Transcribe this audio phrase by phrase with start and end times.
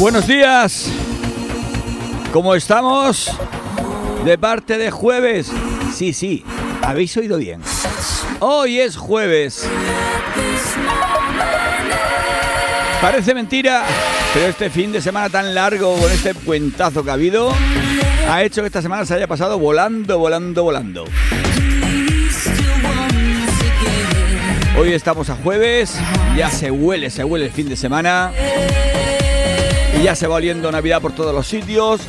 [0.00, 0.90] Buenos días.
[2.32, 3.30] ¿Cómo estamos?
[4.24, 5.52] De parte de jueves.
[5.94, 6.44] Sí, sí,
[6.82, 7.60] habéis oído bien.
[8.40, 9.68] Hoy es jueves.
[13.00, 13.84] Parece mentira,
[14.32, 17.52] pero este fin de semana tan largo con este puentazo que ha habido
[18.28, 21.04] ha hecho que esta semana se haya pasado volando, volando, volando.
[24.76, 25.94] Hoy estamos a jueves,
[26.36, 28.32] ya se huele, se huele el fin de semana.
[29.98, 32.00] Y ya se va oliendo Navidad por todos los sitios.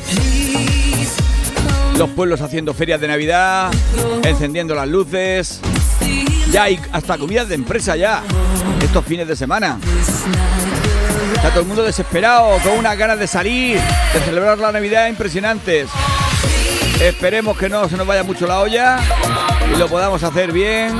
[1.96, 3.70] Los pueblos haciendo ferias de Navidad,
[4.22, 5.60] encendiendo las luces.
[6.50, 8.22] Ya hay hasta comidas de empresa ya,
[8.82, 9.78] estos fines de semana.
[11.34, 13.80] Está todo el mundo desesperado, con unas ganas de salir,
[14.12, 15.88] de celebrar la Navidad impresionantes.
[17.00, 18.98] Esperemos que no se nos vaya mucho la olla
[19.74, 20.98] y lo podamos hacer bien.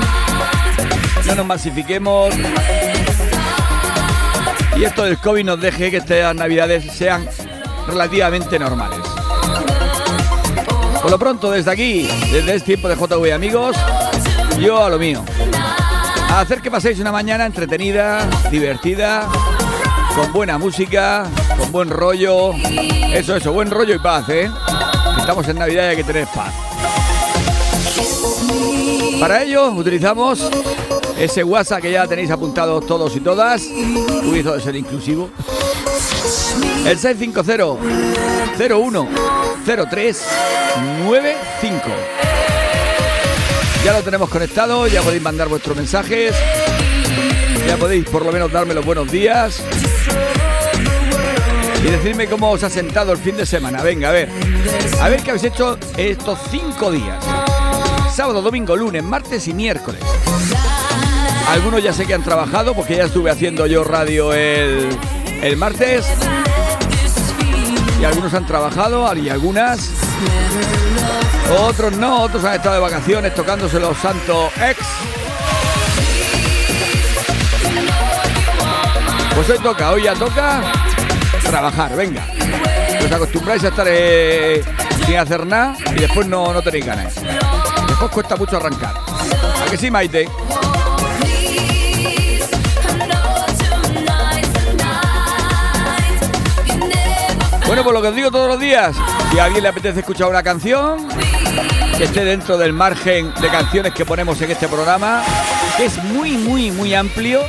[1.25, 2.33] No nos masifiquemos.
[4.77, 7.27] Y esto del COVID nos deje que estas navidades sean
[7.87, 8.99] relativamente normales.
[11.01, 13.75] Por lo pronto, desde aquí, desde este tiempo de JV amigos,
[14.59, 15.23] yo a lo mío.
[16.29, 19.27] A hacer que paséis una mañana entretenida, divertida,
[20.15, 21.25] con buena música,
[21.57, 22.53] con buen rollo.
[23.11, 24.47] Eso, eso, buen rollo y paz, ¿eh?
[25.17, 26.53] Estamos en Navidad y hay que tener paz.
[29.19, 30.47] Para ello utilizamos
[31.17, 33.63] ese WhatsApp que ya tenéis apuntado todos y todas.
[33.63, 35.29] Utilizo de ser inclusivo.
[36.85, 37.77] El 650
[38.69, 39.07] 01
[39.89, 40.23] 03
[41.03, 41.81] 95.
[43.83, 46.35] Ya lo tenemos conectado, ya podéis mandar vuestros mensajes.
[47.67, 49.61] Ya podéis por lo menos darme los buenos días.
[51.83, 53.81] Y decirme cómo os ha sentado el fin de semana.
[53.81, 54.29] Venga, a ver.
[55.01, 57.23] A ver qué habéis hecho estos cinco días.
[58.13, 60.01] Sábado, domingo, lunes, martes y miércoles.
[61.47, 64.89] Algunos ya sé que han trabajado porque ya estuve haciendo yo radio el,
[65.41, 66.05] el martes.
[67.99, 69.89] Y algunos han trabajado y algunas.
[71.59, 74.77] Otros no, otros han estado de vacaciones tocándose los santos ex.
[79.35, 80.61] Pues hoy toca, hoy ya toca
[81.43, 82.27] trabajar, venga.
[83.05, 84.61] Os acostumbráis a estar eh,
[85.05, 87.15] sin hacer nada y después no, no tenéis ganas.
[87.87, 88.95] Después cuesta mucho arrancar.
[89.65, 90.27] ¿A que sí, Maite?
[97.67, 98.95] Bueno, pues lo que os digo todos los días,
[99.29, 101.05] si a alguien le apetece escuchar una canción,
[101.97, 105.21] que esté dentro del margen de canciones que ponemos en este programa,
[105.75, 107.41] que es muy, muy, muy amplio.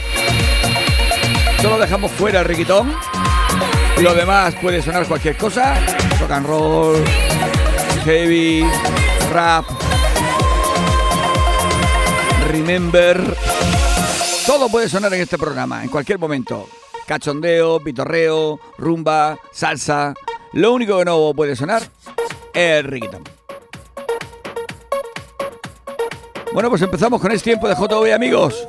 [1.62, 2.92] Solo dejamos fuera el riquitón.
[4.00, 5.76] Lo demás puede sonar cualquier cosa.
[6.20, 7.04] Rock and roll,
[8.04, 8.64] heavy,
[9.32, 9.66] rap,
[12.50, 13.36] remember.
[14.46, 16.68] Todo puede sonar en este programa, en cualquier momento.
[17.08, 20.12] Cachondeo, pitorreo, rumba, salsa.
[20.52, 21.82] Lo único que no puede sonar
[22.52, 23.24] es el riquitón.
[26.52, 28.68] Bueno, pues empezamos con este tiempo de JV, amigos.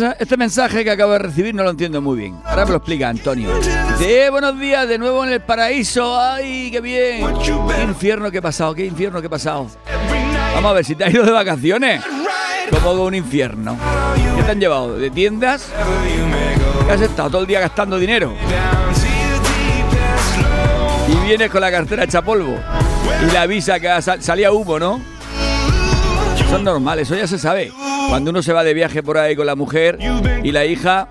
[0.00, 2.38] Este, mensaje que acabo de recibir no lo entiendo muy bien.
[2.44, 3.50] Ahora me lo explica Antonio.
[4.00, 6.20] Eh, buenos días, de nuevo en el paraíso.
[6.20, 7.26] ¡Ay, qué bien!
[7.42, 8.74] ¿Qué infierno que he pasado?
[8.74, 9.68] ¿Qué infierno que he pasado?
[10.54, 12.02] Vamos a ver, si te has ido de vacaciones.
[12.82, 13.76] Como un infierno.
[14.36, 14.96] ¿Qué te han llevado?
[14.96, 15.68] ¿De tiendas?
[16.86, 18.32] ¿Qué has estado todo el día gastando dinero?
[21.08, 22.58] Y vienes con la cartera hecha polvo.
[23.26, 23.88] Y la visa que
[24.20, 25.00] salía humo, ¿no?
[26.50, 27.72] Son normales, eso ya se sabe.
[28.08, 29.98] Cuando uno se va de viaje por ahí con la mujer
[30.42, 31.08] y la hija,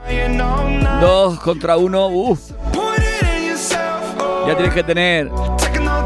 [1.01, 2.51] dos contra uno, uff.
[4.47, 5.29] Ya tienes que tener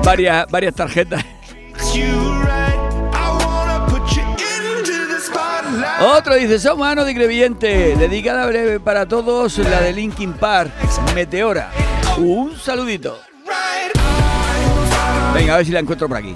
[0.03, 1.23] varias, varias tarjetas.
[6.01, 10.71] Otro dice, somos Ano de Creviente, dedicada breve para todos, la de Linkin Park,
[11.13, 11.71] Meteora.
[12.17, 13.19] Un saludito.
[15.33, 16.35] Venga, a ver si la encuentro por aquí.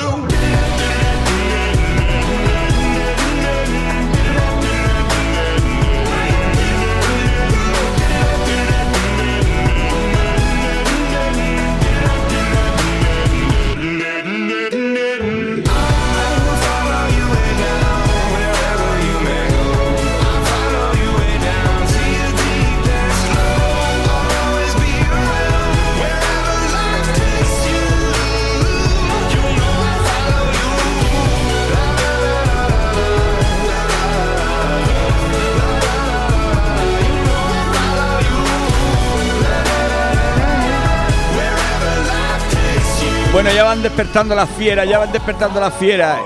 [43.41, 46.19] Bueno, ya van despertando las fieras, ya van despertando las fieras.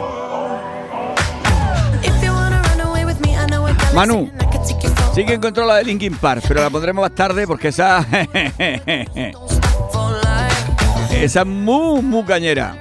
[3.93, 4.29] Manu,
[5.13, 7.99] sí que encontró la de Linkin Park, pero la pondremos más tarde porque esa.
[11.09, 12.75] esa es muy, muy cañera.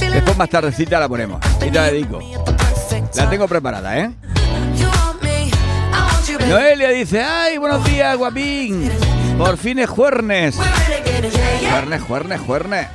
[0.00, 1.42] Después más tardecita la ponemos.
[1.58, 2.20] Y te la dedico.
[3.16, 4.10] La tengo preparada, ¿eh?
[6.48, 8.90] Noelia dice, ay, buenos días, guapín.
[9.40, 10.54] Por fin es juernes.
[10.54, 12.88] Juernes, juernes, juernes.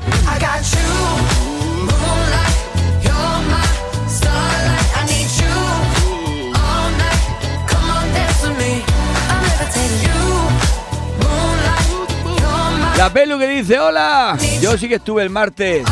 [12.96, 14.38] La pelu que dice, hola.
[14.62, 15.84] Yo sí que estuve el martes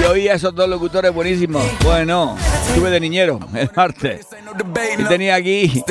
[0.00, 1.64] y oí a esos dos locutores buenísimos.
[1.82, 2.36] Bueno,
[2.68, 4.26] estuve de niñero el martes.
[4.98, 5.82] Y tenía aquí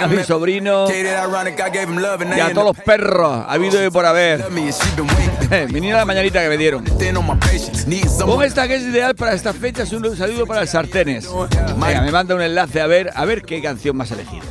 [0.00, 4.44] a mi sobrino y a todos los perros, ha habido y por haber.
[5.70, 6.84] Venía la mañanita que me dieron.
[8.20, 9.92] ¿Cómo está que es ideal para estas fechas?
[9.92, 11.28] Un saludo para el sartenes.
[11.76, 14.42] Venga, me manda un enlace a ver, a ver qué canción más elegido.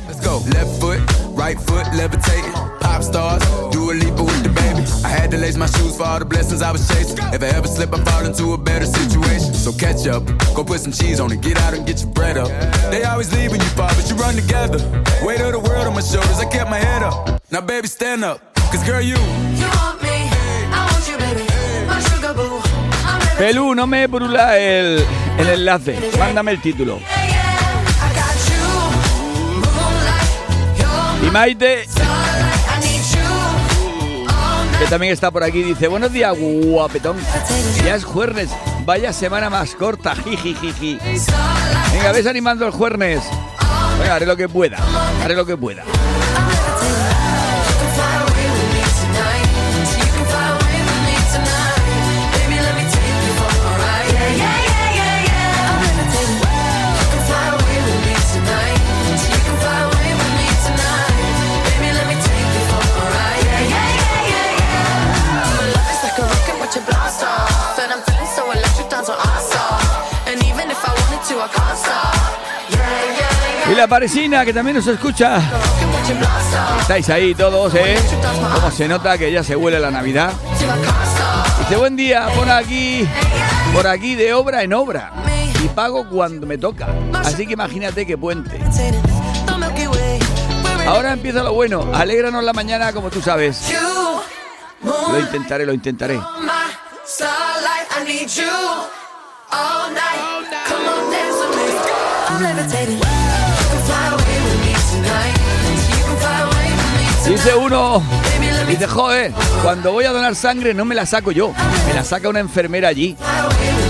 [4.86, 5.04] Pop stars, do a leap with the baby.
[5.04, 7.18] I had to lace my shoes for all the blessings I was chasing.
[7.32, 9.54] If I ever slip, I fall into a better situation.
[9.54, 10.24] So catch up,
[10.54, 12.48] go put some cheese on it, get out and get your bread up.
[12.90, 14.78] They always leave when you fall, but you run together.
[15.24, 17.40] Weight of the world on my shoulders, I kept my head up.
[17.50, 18.40] Now, baby, stand up,
[18.70, 19.16] cause girl, you.
[19.60, 20.28] You want me,
[20.72, 21.46] I want you, baby.
[21.86, 22.62] My sugar boo.
[23.38, 25.04] Pelú, no me brula el,
[25.38, 25.98] el enlace.
[26.18, 27.00] Mándame el título.
[31.22, 31.86] Y Maite
[34.78, 35.62] que también está por aquí.
[35.62, 37.16] Dice, buenos días, guapetón.
[37.84, 38.50] Ya es jueves.
[38.84, 40.14] Vaya semana más corta.
[40.14, 40.98] Jiji,
[41.92, 43.22] Venga, ves animando el jueves.
[43.98, 44.78] Venga, haré lo que pueda.
[45.22, 45.82] Haré lo que pueda.
[73.70, 75.40] Y la parisina que también nos escucha.
[76.80, 77.96] Estáis ahí todos, ¿eh?
[78.54, 80.32] Como se nota que ya se huele la Navidad.
[81.58, 83.08] Dice, buen día, por aquí,
[83.74, 85.12] por aquí de obra en obra.
[85.64, 86.86] Y pago cuando me toca.
[87.14, 88.60] Así que imagínate qué puente.
[90.86, 91.90] Ahora empieza lo bueno.
[91.92, 93.72] Alégranos la mañana como tú sabes.
[94.82, 96.20] Lo intentaré, lo intentaré.
[107.36, 108.02] Dice uno,
[108.66, 109.30] dice, joder,
[109.62, 111.52] cuando voy a donar sangre no me la saco yo,
[111.86, 113.14] me la saca una enfermera allí.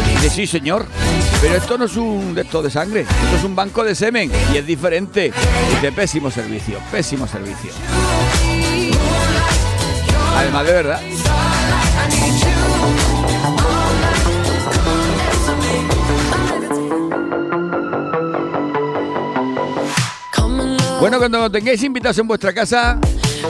[0.09, 0.85] Dice, sí señor,
[1.41, 4.33] pero esto no es un de esto de sangre, esto es un banco de semen
[4.53, 5.33] y es diferente.
[5.71, 7.71] Dice, pésimo servicio, pésimo servicio.
[10.37, 11.01] Además, de verdad.
[20.99, 22.99] Bueno, cuando tengáis invitados en vuestra casa,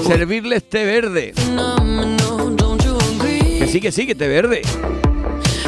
[0.05, 1.33] servirles té verde.
[3.59, 4.63] Que sí, que sí, que té verde.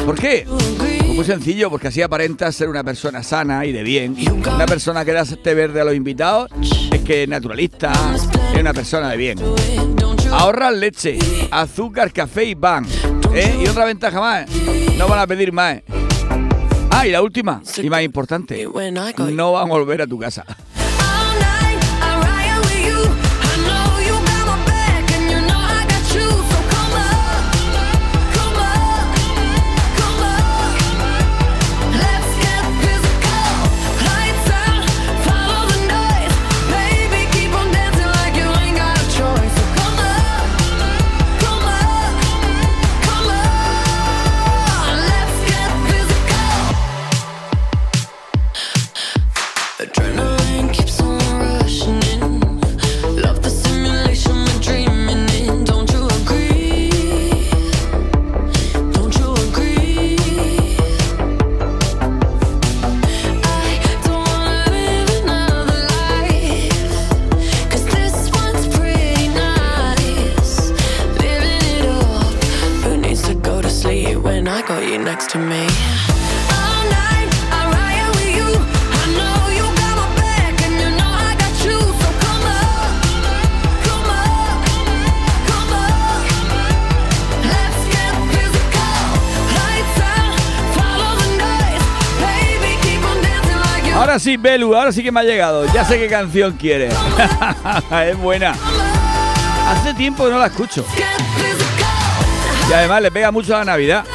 [0.05, 0.45] ¿Por qué?
[0.47, 4.15] Pues muy sencillo, porque así aparentas ser una persona sana y de bien.
[4.31, 6.49] Una persona que da té verde a los invitados
[6.91, 7.91] es que es naturalista,
[8.53, 9.39] es una persona de bien.
[10.31, 11.17] Ahorras leche,
[11.51, 12.85] azúcar, café y pan.
[13.33, 13.59] ¿eh?
[13.63, 14.49] Y otra ventaja más,
[14.97, 15.81] no van a pedir más.
[16.91, 18.67] Ah, y la última, y más importante,
[19.31, 20.45] no van a volver a tu casa.
[94.09, 95.65] Ahora sí, Belu, ahora sí que me ha llegado.
[95.73, 96.89] Ya sé qué canción quiere.
[98.07, 98.55] es buena.
[99.67, 100.85] Hace tiempo que no la escucho.
[102.69, 104.05] Y además le pega mucho a la Navidad.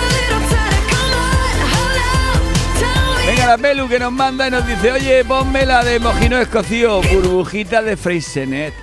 [3.58, 7.96] Belu que nos manda y nos dice, oye, ponme la de Mojino Escocio, burbujita de
[7.96, 8.74] Freisenet.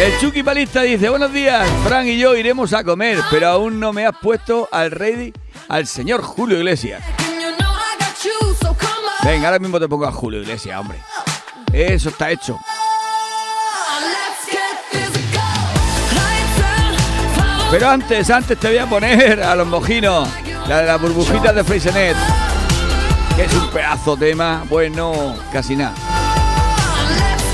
[0.00, 3.92] El Chucky Palista dice, buenos días, Fran y yo iremos a comer, pero aún no
[3.92, 5.32] me has puesto al rey,
[5.68, 7.02] al señor Julio Iglesias.
[9.24, 10.98] Venga, ahora mismo te pongo a Julio Iglesias, hombre.
[11.72, 12.58] Eso está hecho.
[17.70, 20.28] Pero antes, antes te voy a poner a los mojinos,
[20.68, 22.16] la de las burbujitas de Freisenet,
[23.34, 25.94] que es un pedazo tema, bueno, casi nada.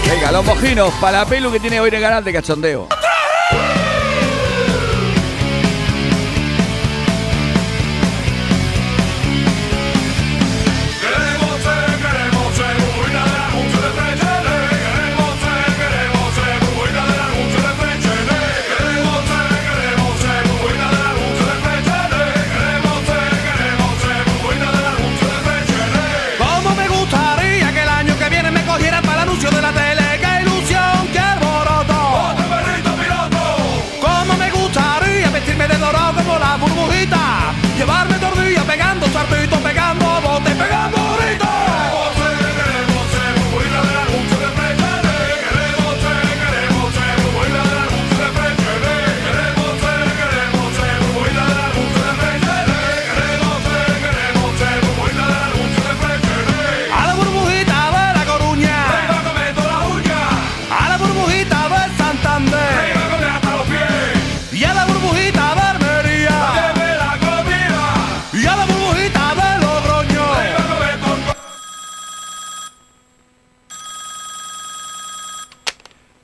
[0.07, 2.89] Venga, los mojinos, para la pelu que tiene hoy en canal de cachondeo.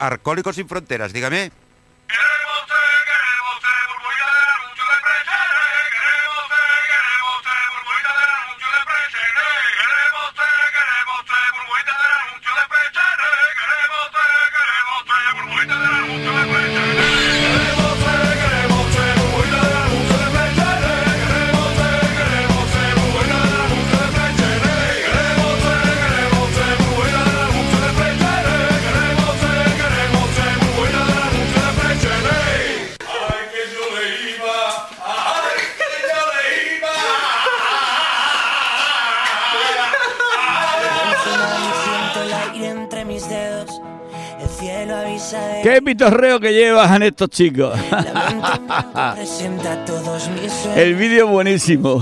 [0.08, 1.52] Arcólicos sin fronteras, dígame.
[45.68, 47.78] Qué pitorreo que llevan estos chicos.
[50.74, 52.00] El vídeo es buenísimo.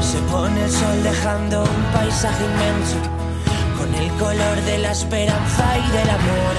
[0.00, 2.96] Se pone el sol dejando un paisaje inmenso
[3.76, 6.54] con el color de la esperanza y del amor.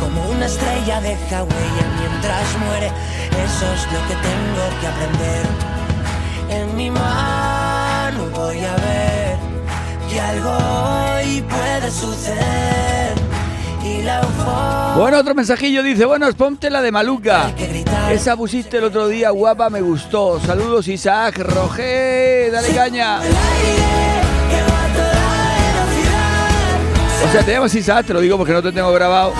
[0.00, 5.46] Como una estrella deja huella mientras muere, eso es lo que tengo que aprender.
[6.50, 9.38] En mi mano voy a ver
[10.10, 13.05] que algo hoy puede suceder.
[14.96, 17.52] Bueno, otro mensajillo dice, bueno, ponte la de Maluca.
[18.10, 20.40] Esa pusiste el otro día, guapa, me gustó.
[20.40, 23.20] Saludos Isaac, Roger, dale caña.
[27.24, 29.32] O sea, te llamas Isaac, te lo digo porque no te tengo grabado.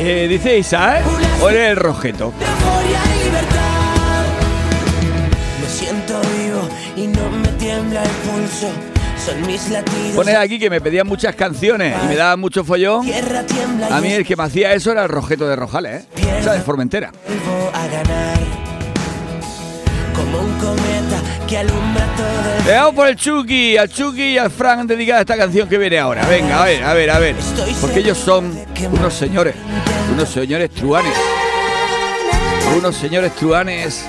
[0.00, 1.02] Eh, dice Isa, ¿eh?
[1.42, 2.32] ¿O eres el rojeto?
[5.60, 8.68] Me siento vivo y no me tiembla el pulso.
[9.24, 10.14] Son mis latidos.
[10.14, 13.06] Pone aquí que me pedían muchas canciones y me daba mucho follón.
[13.90, 16.36] A mí el que me hacía eso era el rojeto de Rojales, ¿eh?
[16.40, 17.12] O sea, de Formentera.
[20.18, 24.50] Como un cometa que alumbra todo Le damos por el Chucky, al Chucky y al
[24.50, 26.26] Frank dedicada esta canción que viene ahora.
[26.26, 27.36] Venga, a ver, a ver, a ver.
[27.80, 28.52] Porque ellos son
[28.92, 29.54] unos señores,
[30.12, 31.14] unos señores truanes.
[32.76, 34.04] Unos señores truanes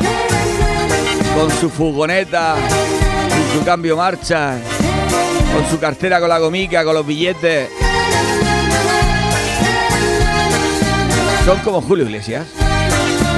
[1.36, 2.56] con su furgoneta,
[3.30, 4.58] con su cambio marcha,
[5.54, 7.70] con su cartera con la gomica, con los billetes.
[11.46, 12.48] Son como Julio Iglesias,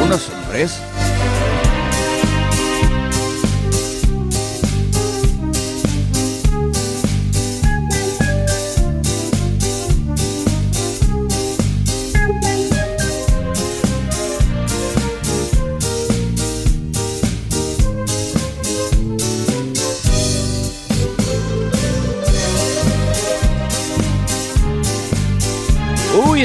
[0.04, 0.91] unos señores.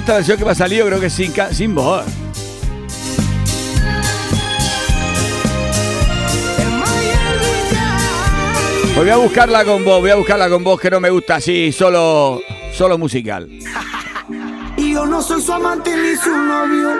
[0.06, 2.04] Esta versión que me ha salido creo que sin, sin voz.
[8.82, 11.34] Pues voy a buscarla con voz, voy a buscarla con voz que no me gusta
[11.34, 12.40] así, solo,
[12.72, 13.48] solo musical.
[14.78, 16.90] Y yo no soy su amante ni su novio,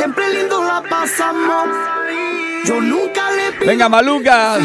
[0.00, 1.68] siempre lindo la pasamos.
[2.64, 4.56] Yo nunca le pido Venga, Maluca.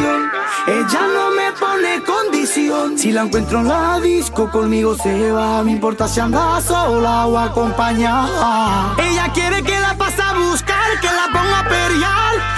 [0.66, 2.98] Ella no me pone condición.
[2.98, 5.62] Si la encuentro en la disco, conmigo se va.
[5.62, 8.96] Me importa si anda sola o acompañada.
[8.98, 12.55] Ella quiere que la pase a buscar, que la ponga a periar.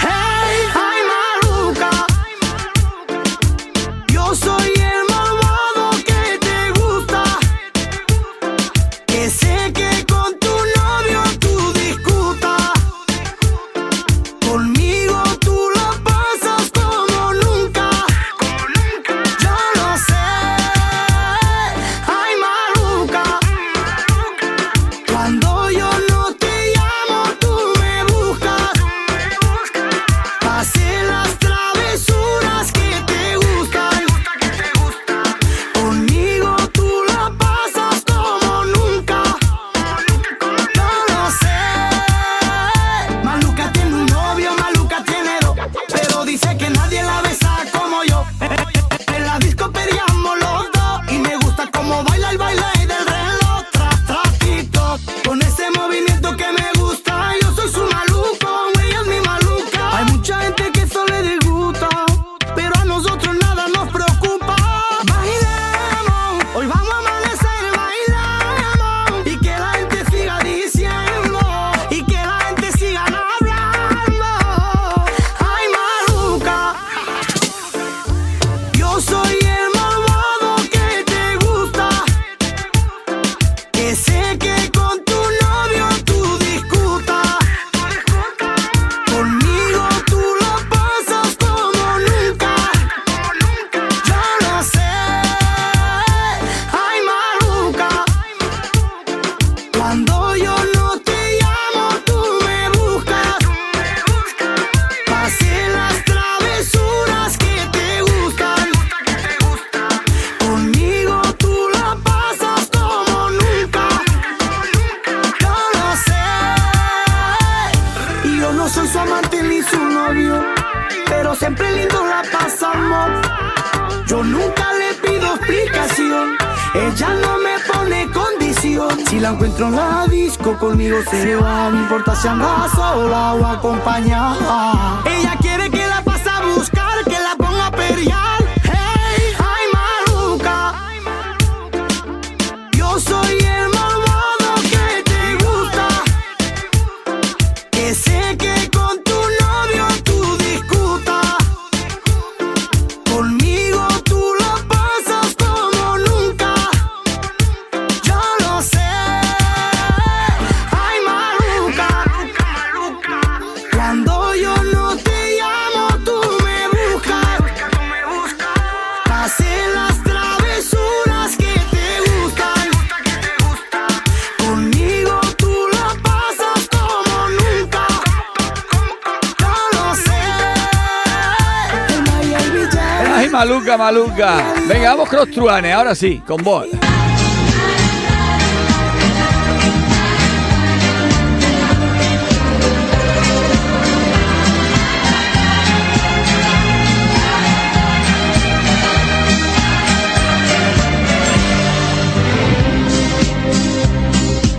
[183.48, 184.54] Maluca, maluca.
[184.68, 186.66] Venga, vamos con los truanes, ahora sí, con vos.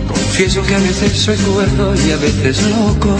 [0.08, 3.16] Confieso que a veces soy cuerdo y a veces loco.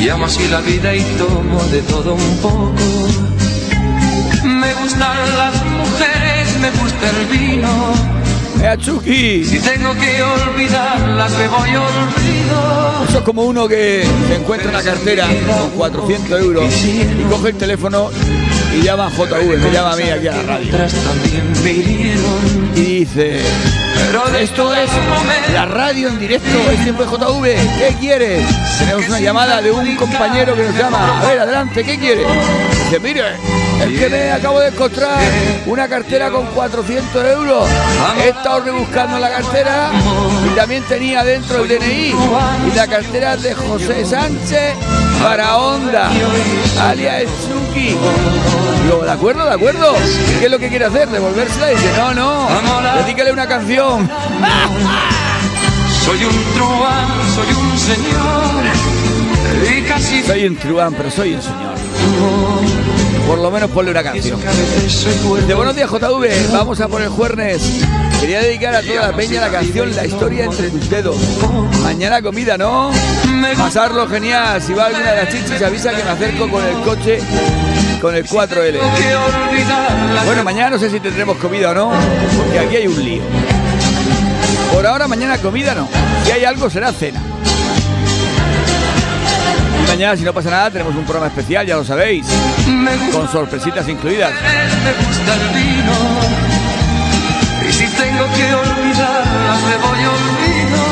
[0.00, 3.49] Y amo así la vida y tomo de todo un poco.
[4.90, 7.94] Me gustan las mujeres, me gusta el vino.
[8.60, 9.44] ¡Eh, Chucky!
[9.44, 13.04] Si tengo que olvidarlas, me voy olvido.
[13.08, 17.56] Eso es como uno que se encuentra una cartera con 400 euros y coge el
[17.56, 18.10] teléfono
[18.76, 20.72] y llama a JV, me llama a mí aquí a la radio.
[22.74, 23.40] Y dice,
[24.06, 24.90] Pero esto es
[25.52, 28.46] la radio en directo, es tiempo de JV, ¿qué quieres?
[28.78, 32.24] Tenemos una llamada de un compañero que nos llama, a ver, adelante, ¿qué quiere?
[32.84, 33.22] Dice, mire,
[33.80, 35.18] es que me acabo de encontrar
[35.66, 37.68] una cartera con 400 euros,
[38.24, 39.90] he estado rebuscando la cartera
[40.50, 42.14] y también tenía dentro el DNI
[42.72, 44.74] y la cartera de José Sánchez
[45.22, 46.10] para Honda,
[46.80, 47.96] alias Suki.
[48.84, 49.94] Digo, ¿de acuerdo, de acuerdo?
[50.38, 51.08] ¿Qué es lo que quiere hacer?
[51.08, 51.72] ¿Devolvérsela?
[51.72, 52.48] Y dice, no, no,
[53.02, 54.08] dedícale una canción.
[56.04, 58.64] Soy un truán, soy un señor.
[60.26, 61.74] Soy un truán, pero soy un señor.
[63.30, 64.40] Por lo menos ponle una canción.
[65.46, 66.52] De buenos días, JV.
[66.52, 67.62] Vamos a por el jueves.
[68.18, 71.16] Quería dedicar a toda la peña la canción La historia entre tus dedos.
[71.80, 72.90] Mañana comida, ¿no?
[73.56, 74.60] Pasarlo genial.
[74.60, 77.20] Si va alguna de las chichis, avisa que me acerco con el coche
[78.00, 78.72] con el 4L.
[78.72, 80.26] que olvidarlas.
[80.26, 81.92] Bueno, mañana no sé si tendremos comida o no,
[82.36, 83.22] porque aquí hay un lío.
[84.72, 85.88] Por ahora, mañana comida no.
[86.24, 87.29] Si hay algo, será cena.
[89.90, 92.24] Mañana, si no pasa nada, tenemos un programa especial, ya lo sabéis,
[93.12, 94.30] con sorpresitas incluidas.
[94.84, 95.96] me gusta el vino.
[97.68, 100.82] Y si tengo que olvidarlas, me voy olvido.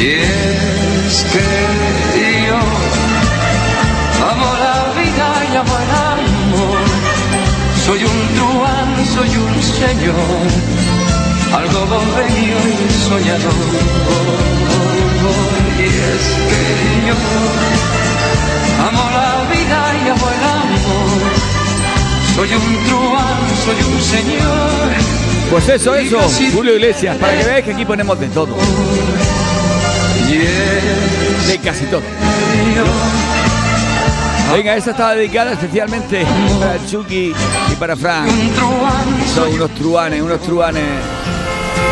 [0.00, 1.48] Y es que
[2.46, 2.60] yo
[4.30, 6.78] amo la vida y amo el amor.
[7.86, 10.44] Soy un truán, soy un señor,
[11.54, 14.93] algo bohemio y soñador.
[15.94, 16.62] Y es que
[17.06, 17.14] yo
[18.86, 21.32] amo la vida y amo el amor.
[22.34, 24.88] Soy un truán, soy un señor.
[25.50, 26.18] Pues eso, eso,
[26.52, 28.56] Julio Iglesias, para que veáis que aquí ponemos de todo,
[31.46, 32.02] de casi todo.
[34.52, 36.24] Venga, esta estaba dedicada especialmente
[36.58, 37.32] para Chucky
[37.70, 38.30] y para Frank.
[39.34, 40.84] Son unos truanes, unos truanes,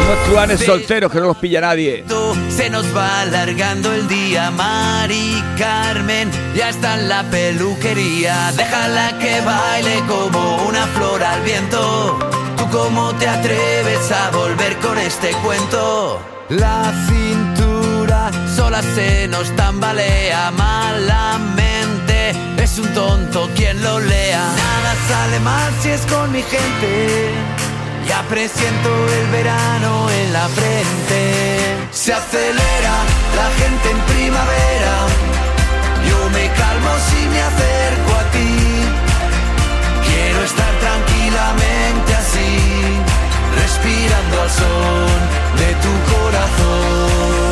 [0.05, 2.05] unos truanes solteros que no los pilla nadie.
[2.49, 8.53] Se nos va alargando el día, Mari Carmen ya está en la peluquería.
[8.57, 12.19] Déjala que baile como una flor al viento.
[12.57, 16.21] ¿Tú cómo te atreves a volver con este cuento?
[16.51, 22.33] La cintura sola se nos tambalea malamente.
[22.59, 24.45] Es un tonto quien lo lea.
[24.57, 27.62] Nada sale mal si es con mi gente.
[28.07, 31.77] Ya presiento el verano en la frente.
[31.91, 32.95] Se acelera
[33.37, 34.95] la gente en primavera.
[36.09, 38.53] Yo me calmo si me acerco a ti.
[40.07, 42.51] Quiero estar tranquilamente así,
[43.63, 45.21] respirando al son
[45.61, 47.52] de tu corazón.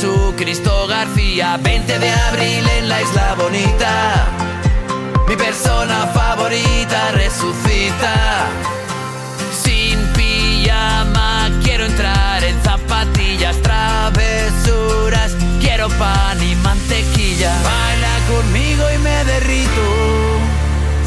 [0.00, 1.58] Jesucristo García.
[1.62, 4.28] 20 de abril en la isla bonita,
[5.28, 8.46] mi persona favorita resucita.
[9.52, 17.52] Sin pijama quiero entrar en zapatillas, travesuras, quiero pan y mantequilla.
[17.62, 19.86] Baila conmigo y me derrito,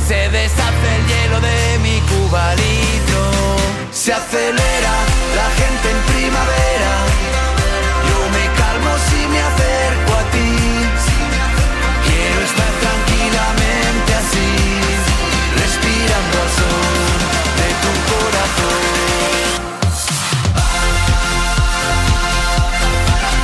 [0.07, 3.21] se deshace el hielo de mi cubarito.
[3.91, 5.22] Se acelera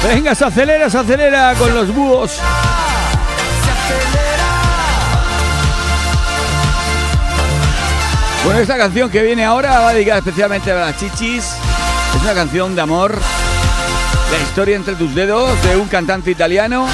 [0.03, 2.39] Venga, se acelera, se acelera con los búhos.
[8.45, 11.43] Bueno, esta canción que viene ahora va dedicada especialmente a las chichis.
[12.15, 13.19] Es una canción de amor.
[14.31, 16.88] La historia entre tus dedos de un cantante italiano.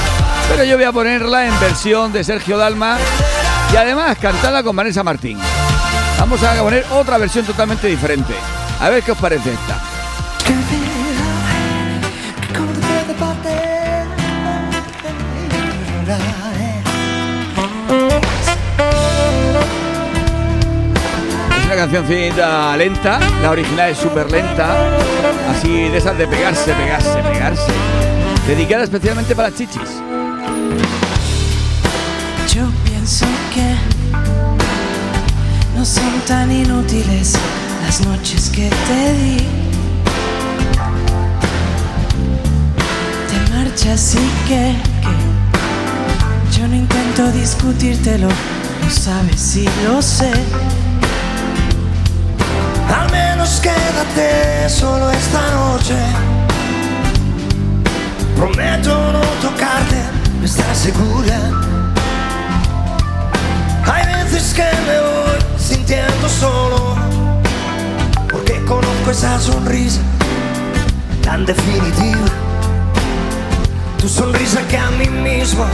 [0.50, 2.98] Pero yo voy a ponerla en versión de Sergio Dalma.
[3.72, 5.38] Y además cantada con Vanessa Martín.
[6.20, 8.34] Vamos a poner otra versión totalmente diferente.
[8.82, 9.80] A ver qué os parece esta.
[16.08, 16.13] Es
[21.65, 24.76] una cancioncita lenta, la original es súper lenta,
[25.50, 27.72] así de esas de pegarse, pegarse, pegarse.
[28.48, 30.00] Dedicada especialmente para chichis.
[32.54, 33.74] Yo pienso que
[35.76, 37.36] no son tan inútiles
[37.84, 39.38] las noches que te di.
[43.28, 44.95] Te marchas y que
[46.67, 50.32] no intento discutírtelo, lo sabes y lo sé.
[52.97, 55.95] Al menos quédate solo esta noche.
[58.36, 60.01] Prometo no tocarte,
[60.43, 61.39] ¿estás segura?
[63.86, 66.95] Hay veces que me voy sintiendo solo,
[68.32, 70.01] porque conozco esa sonrisa
[71.21, 72.25] tan definitiva.
[73.99, 75.65] Tu sonrisa que a mí mismo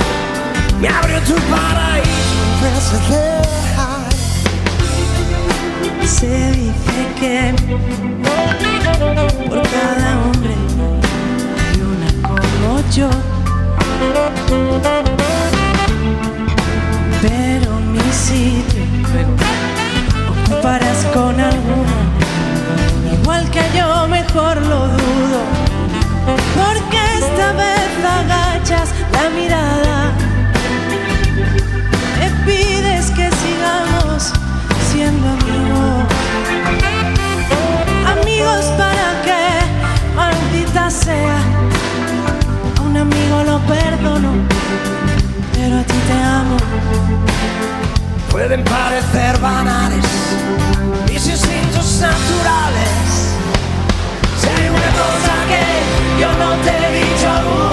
[0.82, 2.10] me abrió tu paraíso.
[2.44, 3.22] en vez de
[3.54, 4.12] dejar
[6.08, 7.54] Se dice que
[9.48, 10.54] por cada hombre
[11.58, 13.10] hay una como yo.
[17.22, 19.36] Pero mi sitio luego
[20.32, 21.98] ocuparás con alguna.
[23.22, 25.42] Igual que yo mejor lo dudo.
[26.56, 30.31] Porque esta vez agachas la mirada.
[34.92, 36.06] Siendo amigos.
[38.06, 39.44] Amigos para que,
[40.16, 41.38] maldita sea,
[42.78, 44.32] a un amigo lo perdono,
[45.54, 46.58] pero a ti te amo.
[48.32, 50.06] pueden parecer banales
[51.08, 53.36] mis instintos naturales.
[54.40, 55.64] Si hay una cosa que
[56.22, 57.71] yo no te he dicho aún,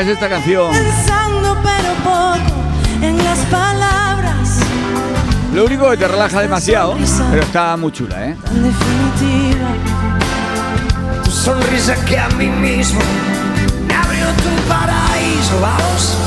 [0.00, 0.70] es esta canción.
[0.70, 2.54] Pensando pero poco
[3.02, 4.60] en las palabras
[5.52, 6.96] Lo único que te relaja demasiado,
[7.30, 8.36] pero está muy chula, ¿eh?
[11.24, 13.00] Tu sonrisa que a mí mismo
[13.86, 15.60] me abrió tu paraíso.
[15.60, 16.17] Vamos.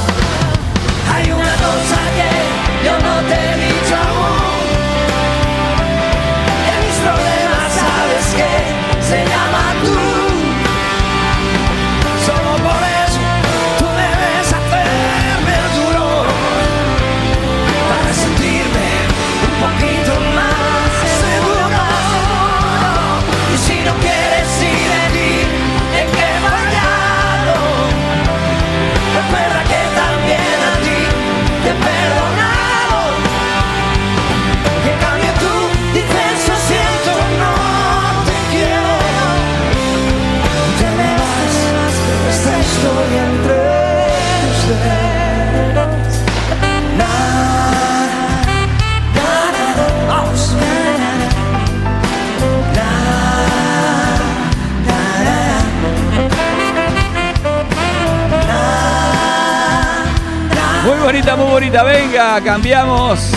[61.02, 61.84] Bonita, muy bonita.
[61.84, 63.32] Venga, cambiamos.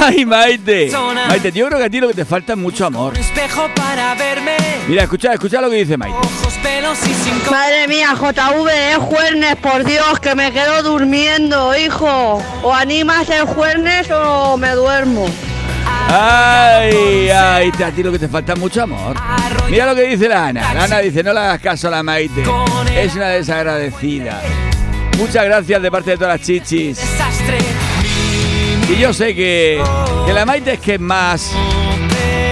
[0.00, 0.90] Ay, Maite.
[1.28, 3.14] Maite, yo creo que a ti lo que te falta es mucho amor.
[4.88, 6.16] Mira, escucha, escucha lo que dice Maite.
[7.50, 12.42] Madre mía, JV, es jueves, por Dios, que me quedo durmiendo, hijo.
[12.62, 15.26] O animas el jueves o me duermo.
[16.08, 19.16] Ay, ay, a ti lo que te falta es mucho amor.
[19.70, 20.74] Mira lo que dice la Ana.
[20.74, 22.42] La Ana dice, no le hagas caso a la Maite.
[22.94, 24.40] Es una desagradecida.
[25.18, 26.98] Muchas gracias de parte de todas las chichis.
[28.88, 29.82] Y yo sé que,
[30.26, 31.52] que la Maite es que es más,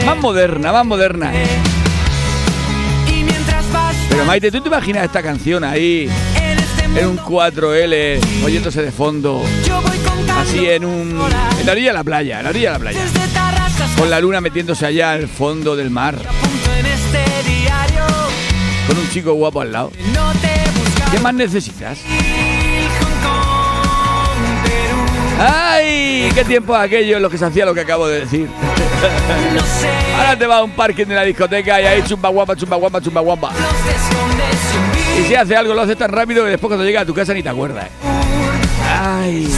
[0.04, 1.30] más moderna, más moderna.
[4.08, 8.92] Pero Maite, ¿tú te imaginas esta canción ahí en este un mundo, 4L oyéndose de
[8.92, 9.42] fondo?
[10.38, 11.20] Así en un...
[11.60, 13.00] En la orilla de la playa, en la orilla de la playa.
[13.96, 16.16] Con la luna metiéndose allá al fondo del mar.
[16.16, 17.24] este.
[18.86, 19.92] Con un chico guapo al lado.
[21.10, 21.98] ¿Qué más necesitas?
[25.38, 25.71] Hong
[26.30, 28.48] ¿Qué tiempo aquello en lo que se hacía lo que acabo de decir?
[29.54, 32.56] No sé, Ahora te vas a un parking de la discoteca y ahí chumba guapa,
[32.56, 33.52] chumba guapa, chumba guapa.
[35.18, 37.34] Y si hace algo lo hace tan rápido que después cuando llega a tu casa
[37.34, 37.86] ni te acuerdas.
[37.86, 37.90] ¿eh?
[38.88, 39.48] ¡Ay!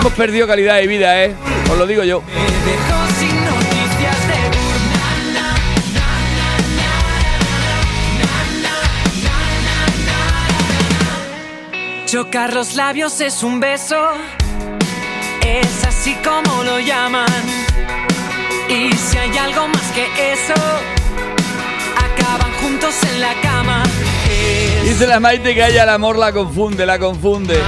[0.00, 1.34] Hemos perdido calidad de vida, ¿eh?
[1.70, 2.22] Os lo digo yo.
[12.06, 13.96] Chocar los labios es un beso,
[15.46, 17.26] es así como lo llaman.
[18.68, 20.54] Y si hay algo más que eso,
[21.96, 23.82] acaban juntos en la cama.
[24.28, 27.58] Es Dice la Maite que a ella el amor la confunde, la confunde.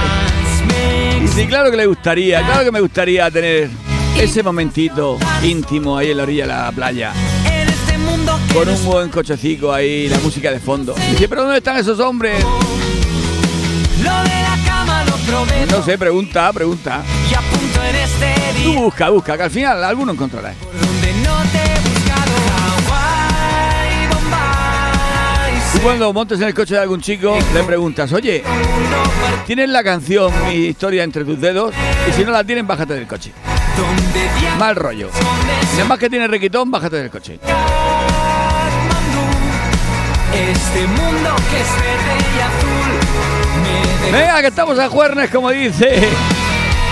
[1.23, 3.69] Y sí, claro que le gustaría, claro que me gustaría tener
[4.17, 7.13] ese momentito íntimo ahí en la orilla de la playa.
[7.45, 10.95] este Con un buen cochecico ahí, la música de fondo.
[11.07, 12.43] Y dice, pero ¿dónde están esos hombres?
[15.69, 17.03] No sé, pregunta, pregunta.
[17.95, 20.55] Este Tú busca, busca, que al final alguno encontrarás.
[25.73, 28.43] Tú cuando montes en el coche de algún chico, le preguntas, oye,
[29.45, 31.73] ¿tienes la canción Mi historia entre tus dedos?
[32.09, 33.31] Y si no la tienen, bájate del coche.
[34.57, 35.09] Mal rollo.
[35.75, 37.39] Si más que tiene requitón, bájate del coche.
[40.33, 42.99] Este mundo que es verde y azul
[43.63, 46.09] me dejó Venga, que estamos a juernes, como dice.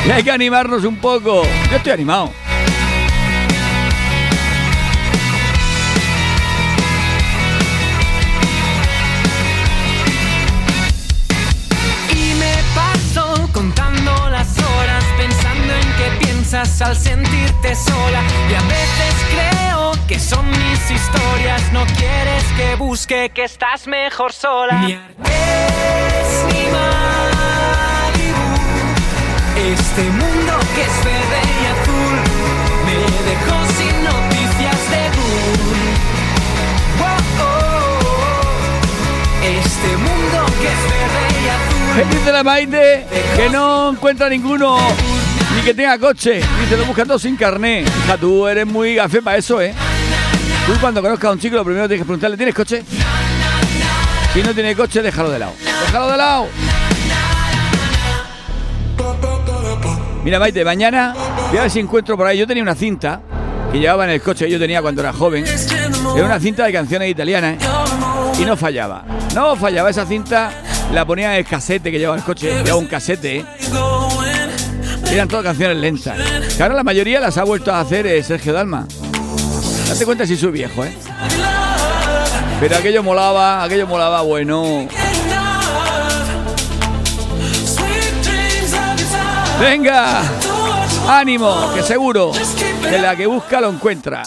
[0.06, 1.44] Y hay que animarnos un poco.
[1.70, 2.32] Yo estoy animado.
[12.12, 18.22] Y me paso contando las horas pensando en qué piensas al sentirte sola.
[18.50, 21.72] Y a veces creo que son mis historias.
[21.74, 24.82] No quieres que busque que estás mejor sola.
[24.82, 24.98] Ni
[26.72, 27.07] Malibu.
[42.12, 43.06] Dice la Maite?
[43.36, 44.78] Que no encuentra ninguno
[45.56, 46.42] ni que tenga coche.
[46.62, 47.82] Dice, lo buscan todos sin carné.
[47.82, 49.74] Hija, tú eres muy gafé para eso, ¿eh?
[50.66, 52.84] Tú cuando conozcas a un chico, lo primero tienes que preguntarle, ¿tienes coche?
[54.34, 55.54] Si no tiene coche, déjalo de lado.
[55.86, 56.48] Déjalo de lado.
[60.24, 61.14] Mira, Maite, mañana
[61.50, 62.38] voy a ver si encuentro por ahí.
[62.38, 63.22] Yo tenía una cinta
[63.72, 65.46] que llevaba en el coche que yo tenía cuando era joven.
[65.46, 68.07] Era una cinta de canciones italianas ¿eh?
[68.40, 69.04] Y no fallaba.
[69.34, 69.90] No fallaba.
[69.90, 70.52] Esa cinta
[70.94, 72.64] la ponía en el casete que llevaba el coche.
[72.64, 73.46] Llevaba un casete.
[75.12, 76.18] Eran todas canciones lentas.
[76.56, 78.86] Que ahora la mayoría las ha vuelto a hacer eh, Sergio Dalma.
[79.88, 80.94] Date cuenta si soy viejo, ¿eh?
[82.60, 84.88] Pero aquello molaba, aquello molaba bueno.
[89.60, 90.22] Venga,
[91.08, 92.32] ánimo, que seguro
[92.82, 94.24] que la que busca lo encuentra.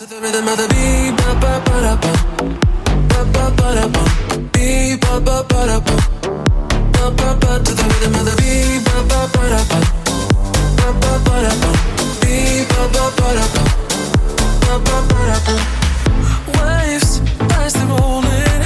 [16.59, 17.21] Waves,
[17.53, 18.63] as they're rolling,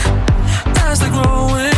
[0.86, 1.73] as they're growing,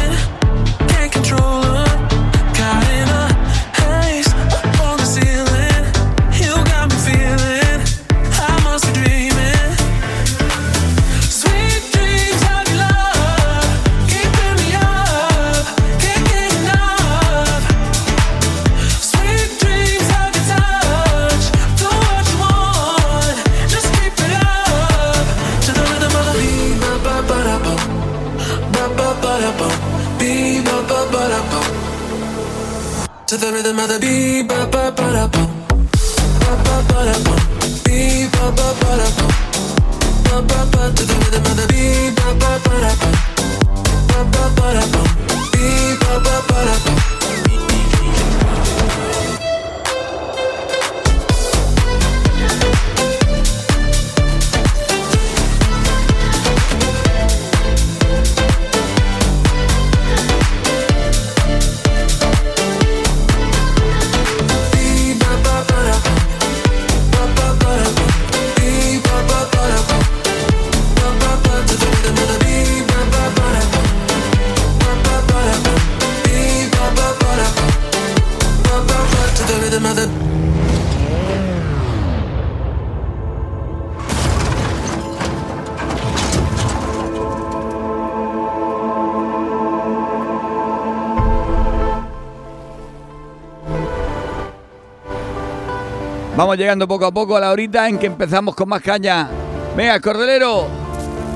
[96.47, 99.29] Vamos llegando poco a poco a la horita en que empezamos con más caña.
[99.77, 100.69] Venga, Cordelero.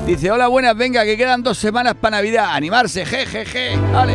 [0.06, 2.50] Dice, hola, buenas, venga, que quedan dos semanas para Navidad.
[2.52, 3.76] Animarse, jejeje.
[3.92, 4.14] Vale.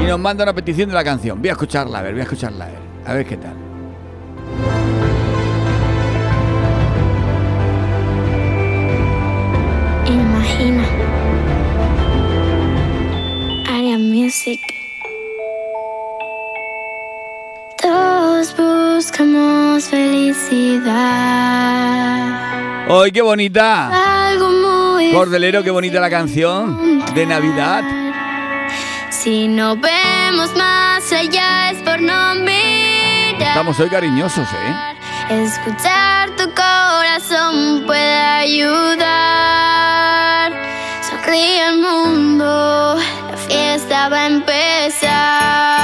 [0.00, 1.40] Y nos manda una petición de la canción.
[1.40, 2.78] Voy a escucharla, a ver, voy a escucharla, a ver.
[3.04, 3.56] A ver qué tal.
[10.06, 10.84] Imagina.
[13.68, 14.71] Aria Music.
[19.02, 20.86] Buscamos felicidad.
[22.88, 24.28] ¡Ay, qué bonita!
[24.28, 27.82] Algo muy Cordelero, qué bonita la canción de Navidad.
[29.10, 33.40] Si no vemos más allá es por no mirar.
[33.40, 34.72] Estamos hoy cariñosos, ¿eh?
[35.30, 39.02] Escuchar tu corazón puede ayudar.
[41.10, 42.98] Sonríe al mundo,
[43.30, 45.81] la fiesta va a empezar.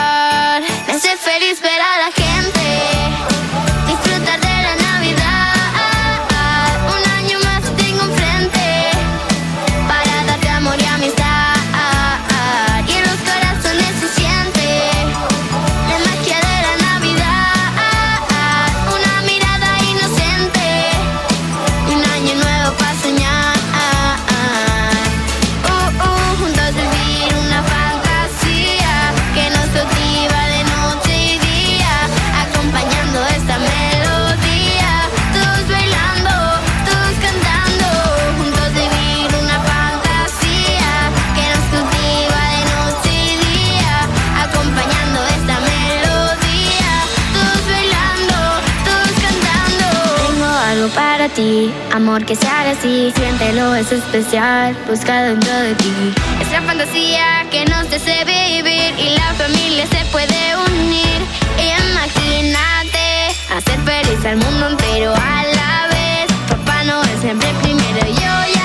[52.19, 56.15] Amor que se haga así, siéntelo, es especial, busca dentro de ti.
[56.41, 61.21] Es la fantasía que nos desea vivir y la familia se puede unir.
[61.59, 66.27] Imagínate hacer feliz al mundo entero a la vez.
[66.49, 68.58] Papá no es siempre primero, yo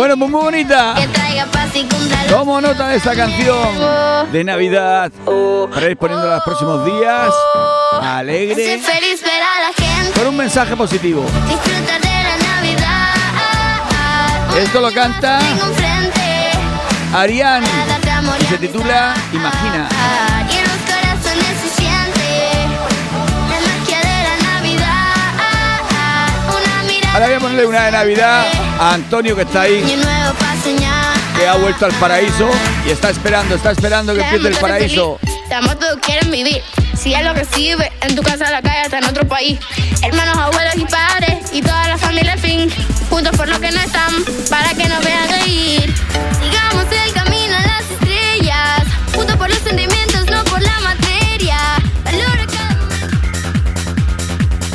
[0.00, 0.94] Bueno, pues muy bonita.
[0.96, 5.12] que traiga paz y cumpla los Tomo nota de esta canción de Navidad
[5.74, 7.28] para ir poniéndola los próximos días.
[8.00, 8.78] Alegre.
[8.78, 11.22] feliz ver a la gente Con un mensaje positivo.
[11.46, 13.14] disfrutar de la Navidad.
[14.62, 15.38] Esto lo canta
[17.12, 17.62] Arián.
[17.62, 19.86] y Se titula Imagina.
[27.12, 29.84] Ahora voy a ponerle una de Navidad a Antonio que está ahí,
[31.36, 32.48] que ha vuelto al paraíso
[32.86, 35.18] y está esperando, está esperando que empiece el paraíso.
[35.54, 36.62] Amo, todos quieren vivir.
[36.96, 39.58] Si es lo que sirve, en tu casa, la calle, hasta en otro país.
[40.02, 42.70] Hermanos, abuelos y padres, y toda la familia al fin.
[43.10, 44.12] Juntos por lo que no están,
[44.48, 45.94] para que nos vean reír.
[46.40, 48.82] Sigamos el camino a las estrellas.
[49.14, 51.58] Juntos por los sentimientos, no por la materia.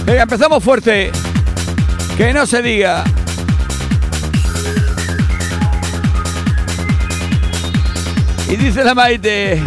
[0.06, 1.12] Venga, empezamos fuerte.
[2.18, 3.04] Que no se diga.
[8.56, 9.62] Y dice la Maite.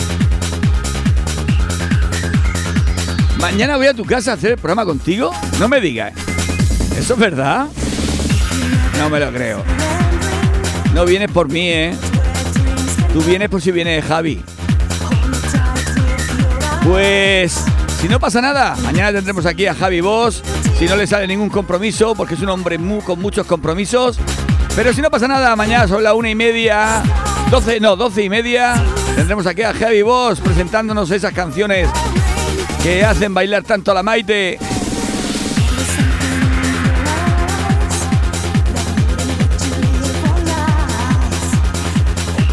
[3.39, 5.31] Mañana voy a tu casa a hacer el programa contigo.
[5.61, 6.15] No me digas.
[6.99, 7.67] ¿Eso es verdad?
[8.99, 9.63] No me lo creo.
[10.95, 11.95] No vienes por mí, ¿eh?
[13.13, 14.43] Tú vienes por si viene Javi.
[16.83, 17.63] Pues
[18.01, 20.43] si no pasa nada, mañana tendremos aquí a Javi Boss.
[20.79, 24.19] Si no le sale ningún compromiso, porque es un hombre mu- con muchos compromisos.
[24.75, 27.03] Pero si no pasa nada, mañana sobre la una y media,
[27.51, 28.75] 12, no, doce y media,
[29.17, 31.89] tendremos aquí a Javi Boss presentándonos esas canciones
[32.83, 34.59] que hacen bailar tanto a la Maite.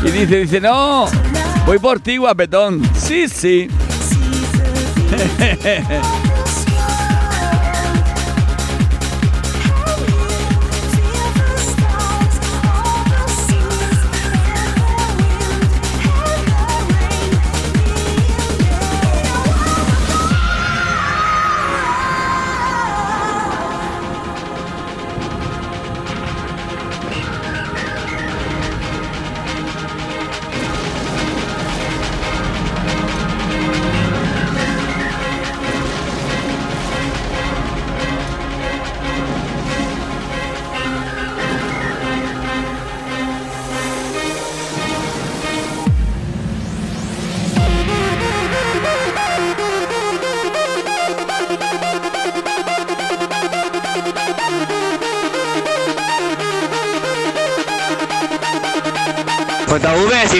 [0.01, 1.07] Y dice, dice, no,
[1.65, 2.81] voy por ti, guapetón.
[2.95, 3.67] Sí, sí.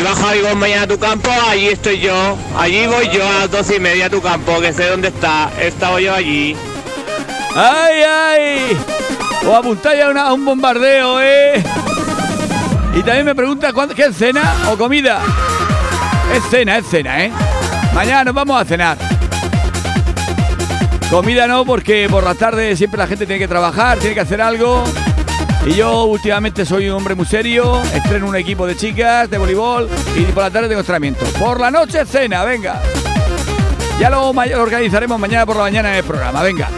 [0.05, 2.37] va Javi Gómez mañana a tu campo, allí estoy yo.
[2.57, 5.49] Allí voy yo a las doce y media a tu campo, que sé dónde está.
[5.59, 6.55] He estado yo allí.
[7.55, 8.77] ¡Ay, ay!
[9.47, 11.63] O apuntáis a, una- a un bombardeo, ¿eh?
[12.95, 15.21] Y también me pregunta, ¿cuándo, ¿qué es cena o comida?
[16.33, 17.31] Es cena, es cena, ¿eh?
[17.93, 18.97] Mañana nos vamos a cenar.
[21.09, 24.41] Comida no, porque por la tarde siempre la gente tiene que trabajar, tiene que hacer
[24.41, 24.83] algo.
[25.66, 29.89] Y yo últimamente soy un hombre muy serio, estreno un equipo de chicas de voleibol
[30.16, 31.26] y por la tarde tengo entrenamiento.
[31.39, 32.82] Por la noche cena, venga.
[33.99, 36.70] Ya lo, lo organizaremos mañana por la mañana en el programa, venga.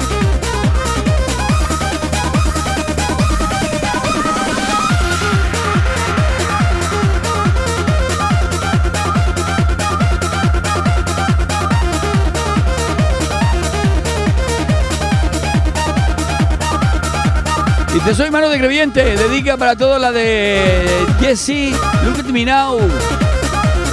[17.98, 20.86] Dice, soy mano de creyente, dedica para todo la de
[21.20, 21.72] Jesse,
[22.06, 22.46] look at me.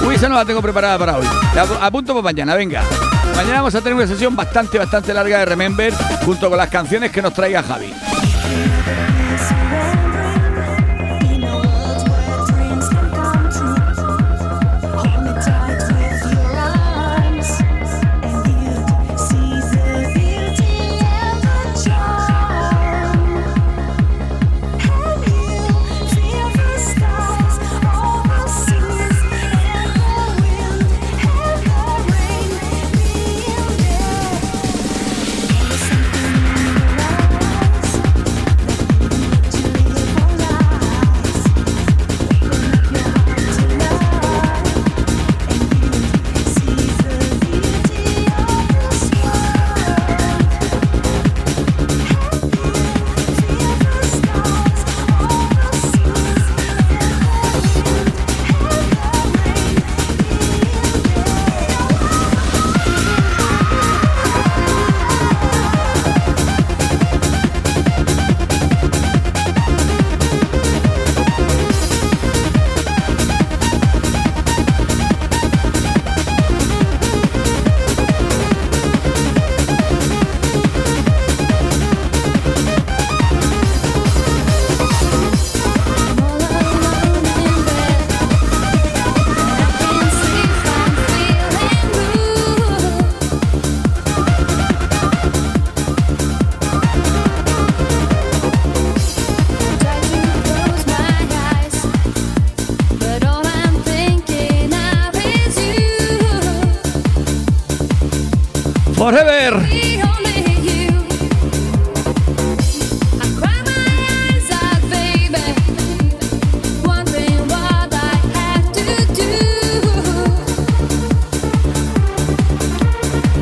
[0.05, 1.25] Uy, esa no la tengo preparada para hoy.
[1.55, 2.83] La ap- apunto para mañana, venga.
[3.35, 5.91] Mañana vamos a tener una sesión bastante, bastante larga de Remember,
[6.23, 7.91] junto con las canciones que nos traiga Javi.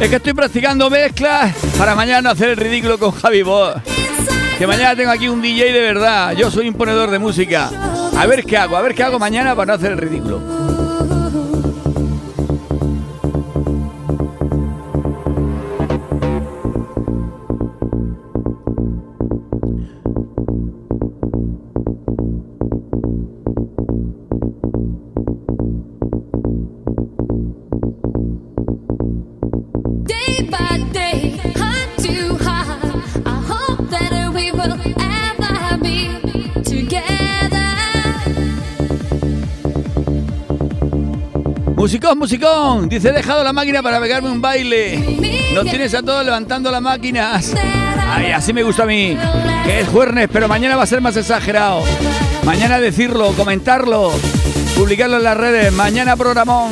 [0.04, 3.78] Es que estoy practicando mezclas para mañana hacer el ridículo con Javi Bosch.
[4.58, 6.34] Que mañana tengo aquí un DJ de verdad.
[6.34, 7.72] Yo soy imponedor de música.
[8.18, 10.42] A ver qué hago, a ver qué hago mañana para no hacer el ridículo.
[42.24, 42.88] Musicón.
[42.88, 44.98] Dice, he dejado la máquina para pegarme un baile.
[45.54, 47.52] Nos tienes a todos levantando las máquinas.
[48.10, 49.18] Ay, así me gusta a mí.
[49.66, 51.84] Que es jueves, pero mañana va a ser más exagerado.
[52.46, 54.14] Mañana decirlo, comentarlo,
[54.78, 55.74] publicarlo en las redes.
[55.74, 56.72] Mañana programón.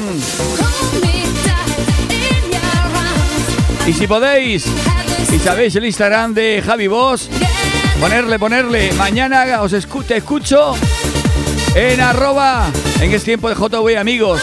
[3.86, 4.66] Y si podéis,
[5.34, 7.28] y sabéis el Instagram de Javi Boss,
[7.99, 8.93] ponerle, ponerle.
[8.93, 10.76] Mañana os escu- te escucho
[11.76, 12.68] en arroba,
[13.02, 14.41] en es tiempo de JV amigos,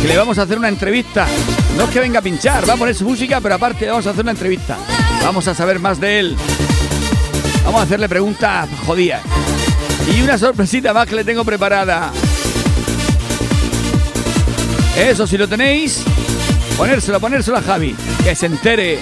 [0.00, 1.26] que le vamos a hacer una entrevista.
[1.76, 4.06] No es que venga a pinchar, va a poner su música, pero aparte le vamos
[4.06, 4.76] a hacer una entrevista.
[5.22, 6.36] Vamos a saber más de él.
[7.64, 9.22] Vamos a hacerle preguntas jodidas.
[10.14, 12.12] Y una sorpresita más que le tengo preparada.
[14.96, 16.02] Eso, si lo tenéis,
[16.76, 17.94] ponérselo, ponérselo a Javi,
[18.24, 19.00] que se entere.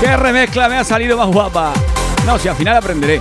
[0.00, 1.72] ¿Qué remezcla me ha salido más guapa?
[2.24, 3.20] No, si al final aprenderé.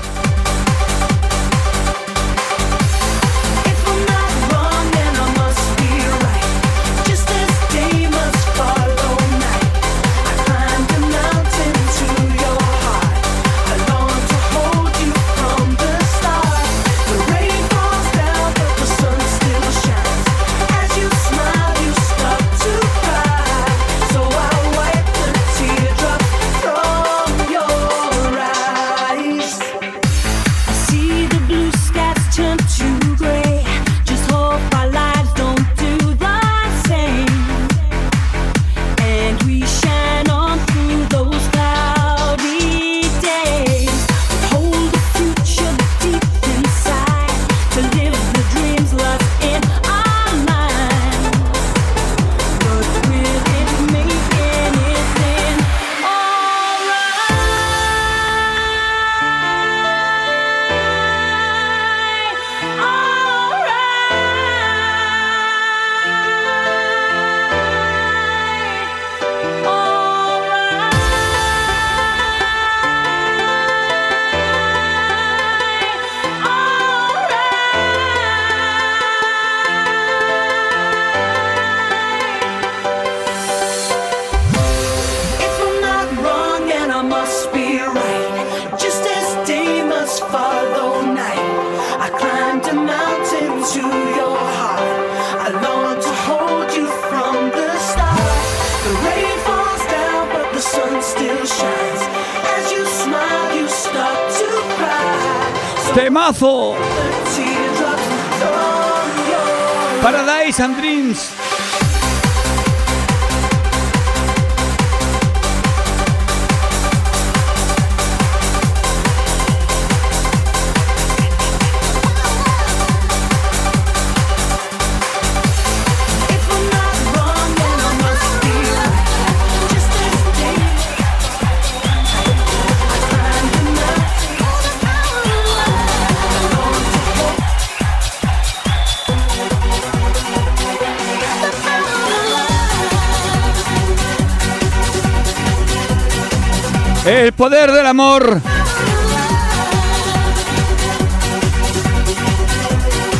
[147.35, 148.41] poder del amor.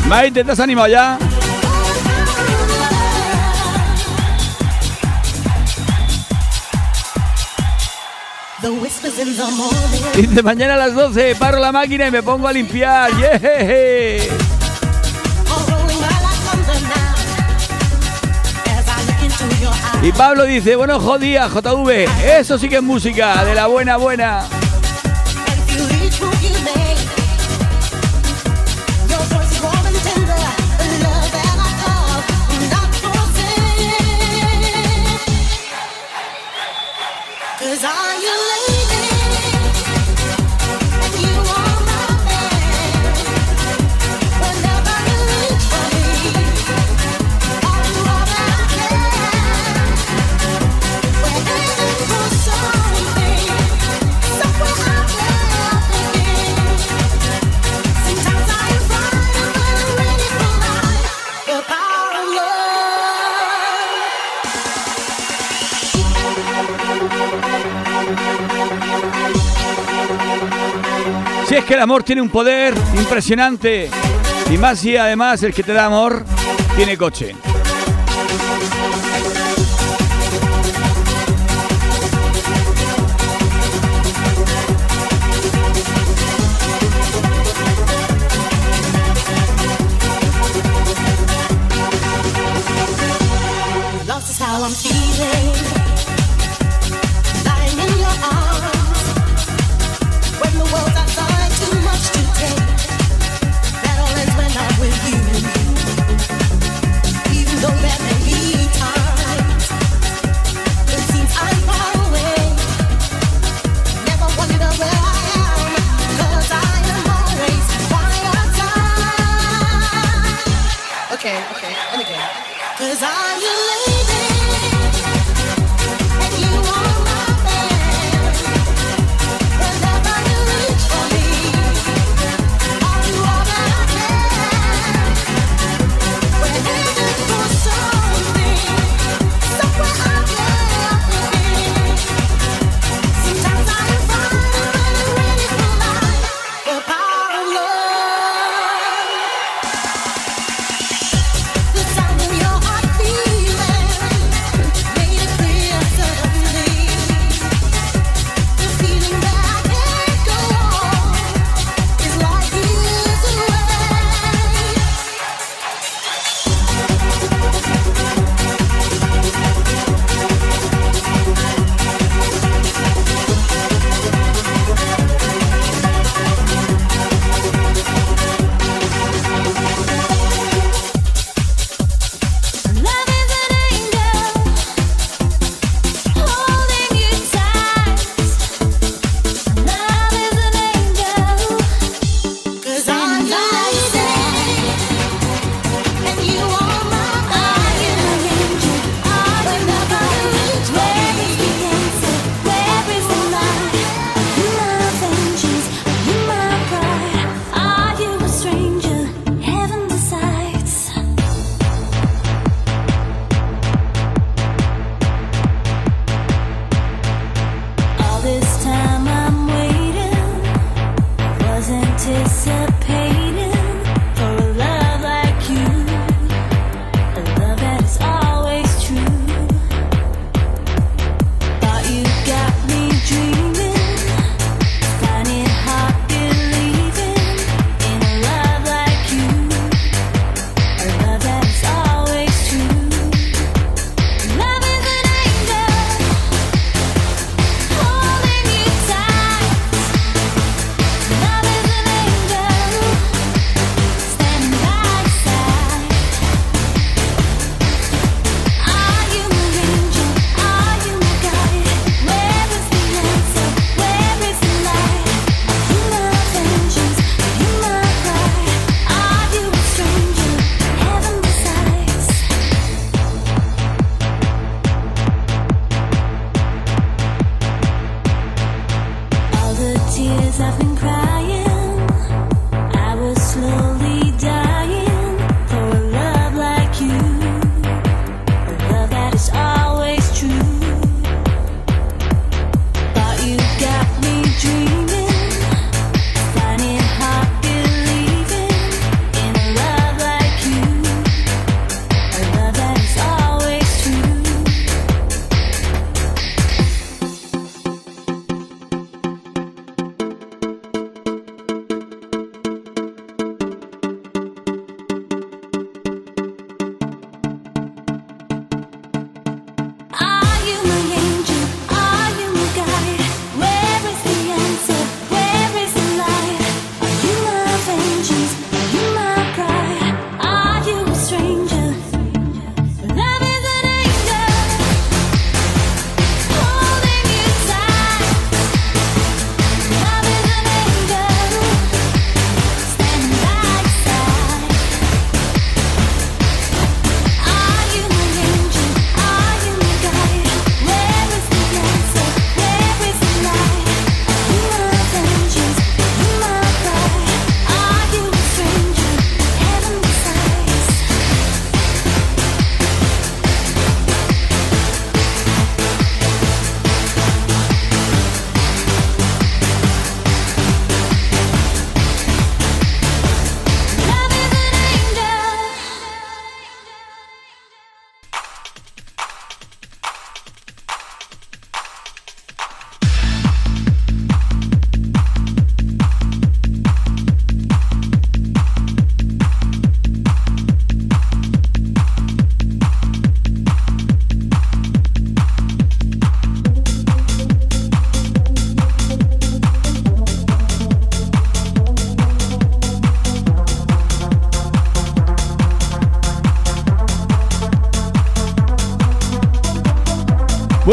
[0.07, 1.17] Maite, ¿te has animado ya?
[10.15, 13.11] Dice mañana a las 12, paro la máquina y me pongo a limpiar.
[13.17, 14.44] Yeah.
[20.05, 22.05] Y Pablo dice, bueno, jodía, JV,
[22.37, 24.47] eso sí que es música, de la buena buena.
[71.65, 73.89] es que el amor tiene un poder impresionante.
[74.51, 76.23] Y más si además el que te da amor
[76.75, 77.35] tiene coche.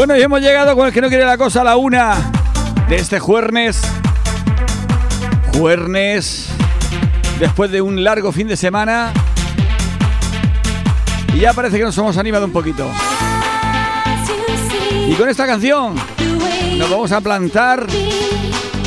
[0.05, 2.29] Bueno, y hemos llegado con el que no quiere la cosa a la una
[2.89, 3.81] de este jueves.
[5.57, 6.49] Jueves,
[7.39, 9.13] después de un largo fin de semana.
[11.33, 12.85] Y ya parece que nos hemos animado un poquito.
[15.07, 15.95] Y con esta canción
[16.77, 17.87] nos vamos a plantar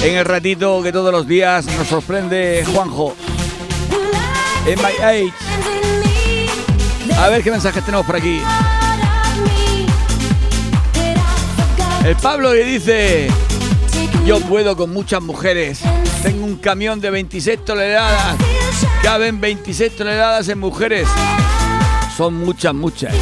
[0.02, 3.16] en el ratito que todos los días nos sorprende Juanjo.
[4.66, 5.32] En My Age.
[7.18, 8.42] A ver qué mensajes tenemos por aquí.
[12.06, 13.26] El Pablo le dice,
[14.24, 15.80] yo puedo con muchas mujeres.
[16.22, 18.36] Tengo un camión de 26 toneladas.
[19.02, 21.08] Caben 26 toneladas en mujeres.
[22.16, 23.12] Son muchas, muchas.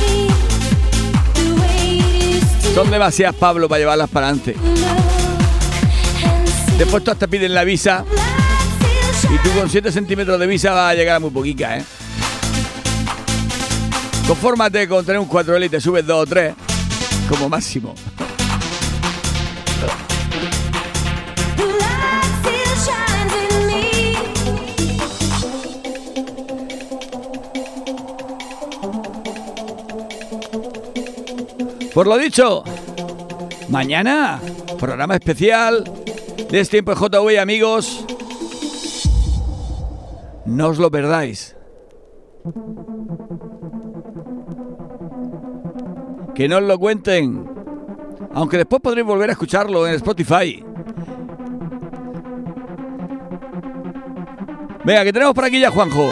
[2.74, 4.54] Son demasiadas, Pablo, para llevarlas para adelante.
[6.76, 8.04] Después tú hasta piden la visa.
[9.32, 11.84] Y tú con 7 centímetros de visa vas a llegar a muy poquita, ¿eh?
[14.28, 16.54] Confórmate con tener un 4L y te subes 2 o 3,
[17.30, 17.94] como máximo.
[31.94, 32.64] Por lo dicho,
[33.68, 34.40] mañana,
[34.80, 35.84] programa especial
[36.50, 38.04] de este tiempo JV, amigos.
[40.44, 41.56] No os lo perdáis.
[46.34, 47.48] Que no os lo cuenten.
[48.34, 50.64] Aunque después podréis volver a escucharlo en Spotify.
[54.84, 56.10] Venga, que tenemos por aquí ya, Juanjo.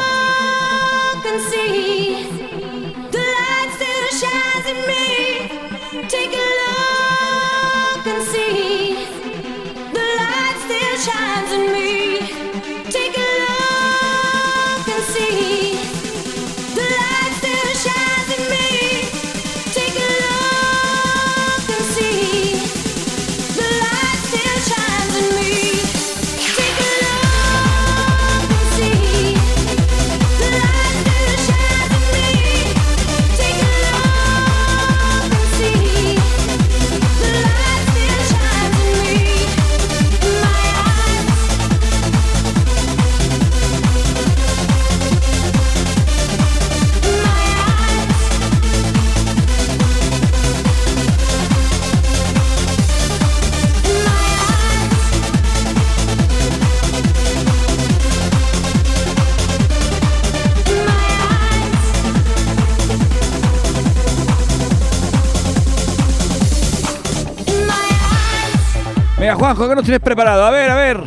[69.54, 70.46] Juanjo, ¿qué nos tienes preparado?
[70.46, 71.02] A ver, a ver.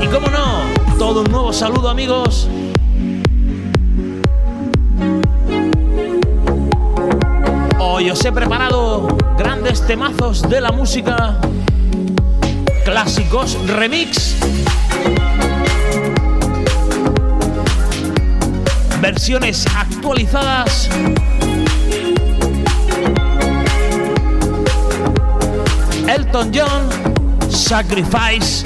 [0.00, 2.48] Y cómo no, todo un nuevo saludo amigos.
[7.78, 11.38] Hoy os he preparado grandes temazos de la música,
[12.86, 14.36] clásicos remix,
[19.02, 20.88] versiones actualizadas.
[26.14, 28.62] Elton John, Sacrifice.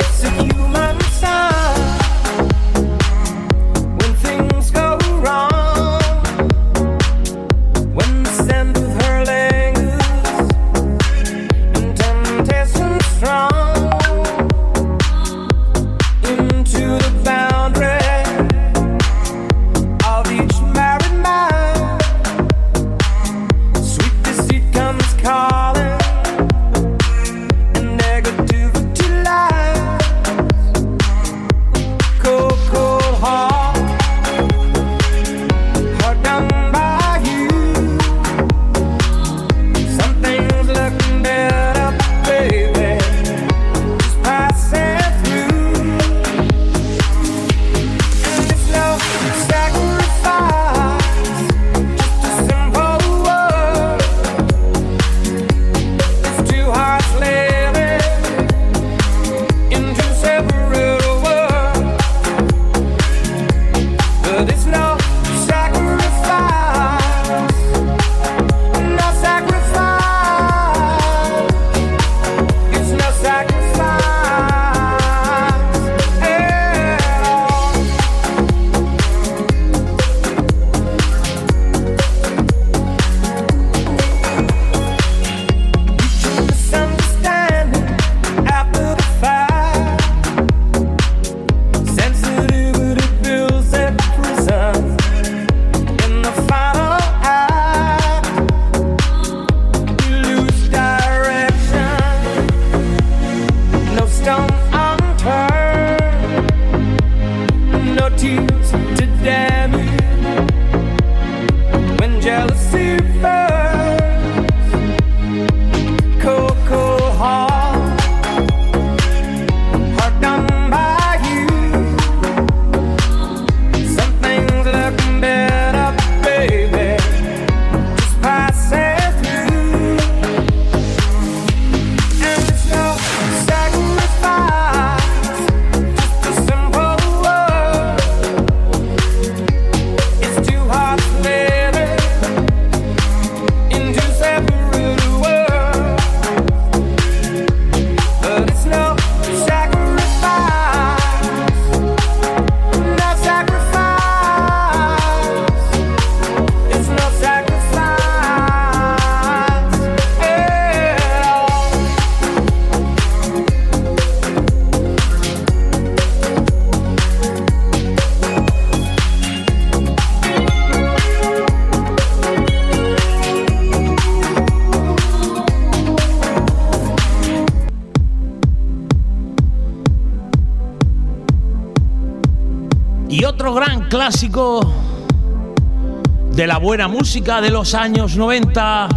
[186.68, 188.88] buena música de los años 90.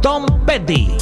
[0.00, 1.01] Tom Petty.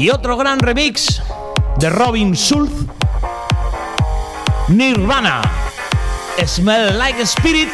[0.00, 1.20] Y otro gran remix
[1.76, 2.72] de Robin Schulz,
[4.68, 5.42] Nirvana,
[6.46, 7.68] Smell Like Spirit.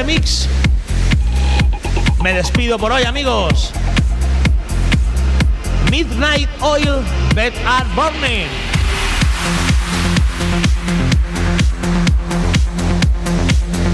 [0.00, 0.48] Remix,
[2.22, 3.70] me despido por hoy, amigos.
[5.90, 7.02] Midnight Oil,
[7.34, 8.46] Bed Art Burning.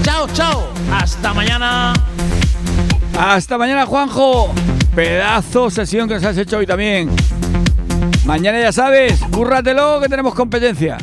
[0.03, 0.69] Chao, chao.
[0.93, 1.93] Hasta mañana.
[3.19, 4.53] Hasta mañana, Juanjo.
[4.95, 7.13] Pedazo sesión que nos has hecho hoy también.
[8.23, 10.97] Mañana ya sabes, cúrratelo que tenemos competencia.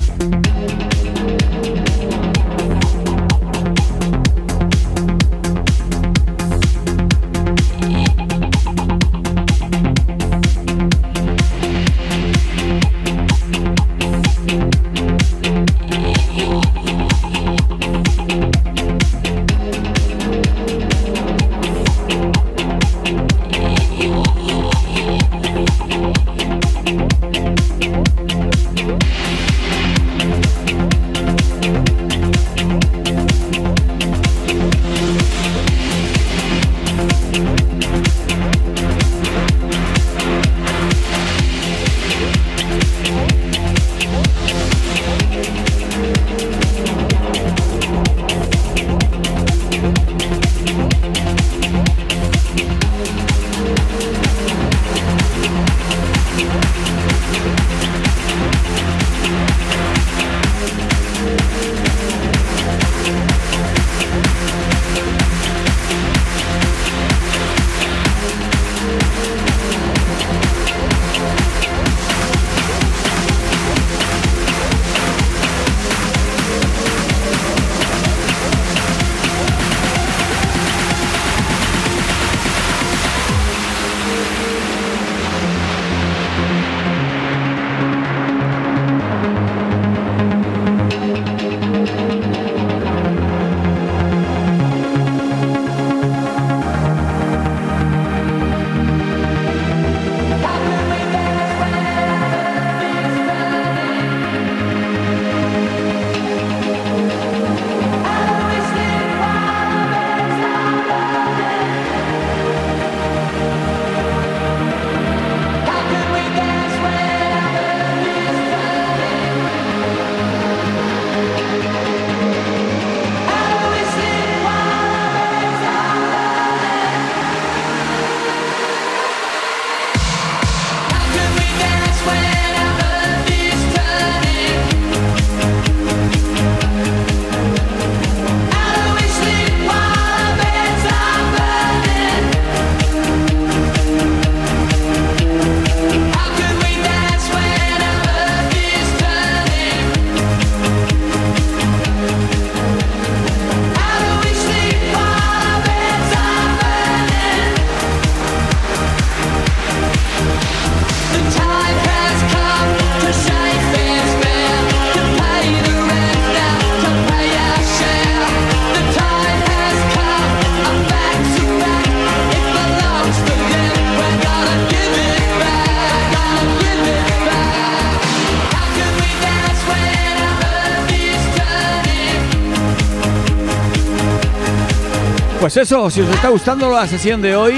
[185.45, 187.53] Pues eso, si os está gustando la sesión de hoy,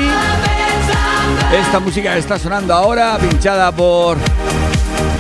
[1.57, 4.19] esta música está sonando ahora, pinchada por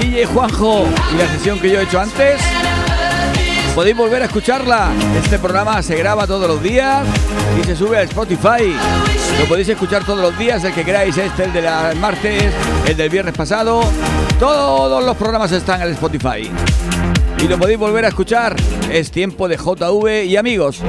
[0.01, 0.85] DJ Juanjo
[1.15, 2.41] y la sesión que yo he hecho antes,
[3.73, 4.91] podéis volver a escucharla.
[5.23, 7.07] Este programa se graba todos los días
[7.57, 8.75] y se sube a Spotify.
[9.39, 11.67] Lo podéis escuchar todos los días, el que queráis, este, el del
[12.01, 12.53] martes,
[12.85, 13.81] el del viernes pasado.
[14.41, 16.51] Todos los programas están en Spotify.
[17.39, 18.57] Y lo podéis volver a escuchar.
[18.91, 20.83] Es tiempo de JV y amigos.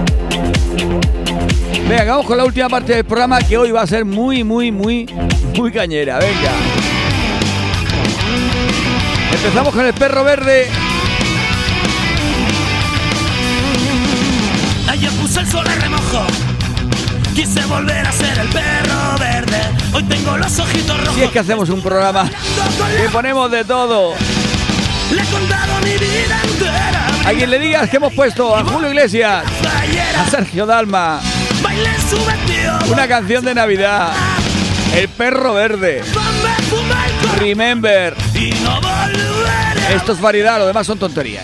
[1.88, 4.72] Venga, vamos con la última parte del programa que hoy va a ser muy, muy,
[4.72, 5.06] muy,
[5.56, 6.20] muy cañera.
[6.20, 6.52] Venga.
[9.34, 10.68] Empezamos con el perro verde.
[14.90, 16.26] Ayer puse el sol a remojo.
[17.36, 19.62] Quise volver a ser el perro verde.
[19.94, 21.16] Hoy tengo los ojitos rojos.
[21.16, 22.30] Si es que hacemos un programa
[22.98, 24.14] que ponemos de todo.
[25.12, 27.08] Le he contado mi vida entera.
[27.26, 29.44] A quien le digas que hemos puesto a Julio Iglesias,
[30.20, 31.20] a Sergio Dalma,
[32.92, 34.14] una canción de Navidad,
[34.96, 36.02] El perro verde,
[37.40, 38.16] Remember.
[39.94, 41.44] Esto es variedad, lo demás son tonterías.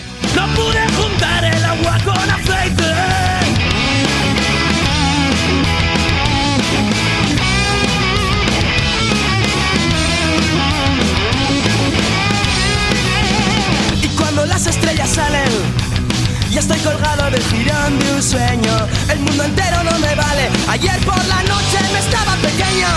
[16.53, 18.87] Y cuando las estrellas salen y estoy colgado del jirón de un sueño.
[19.09, 20.49] El mundo entero no me vale.
[20.67, 22.87] Ayer por la noche me estaba pequeño.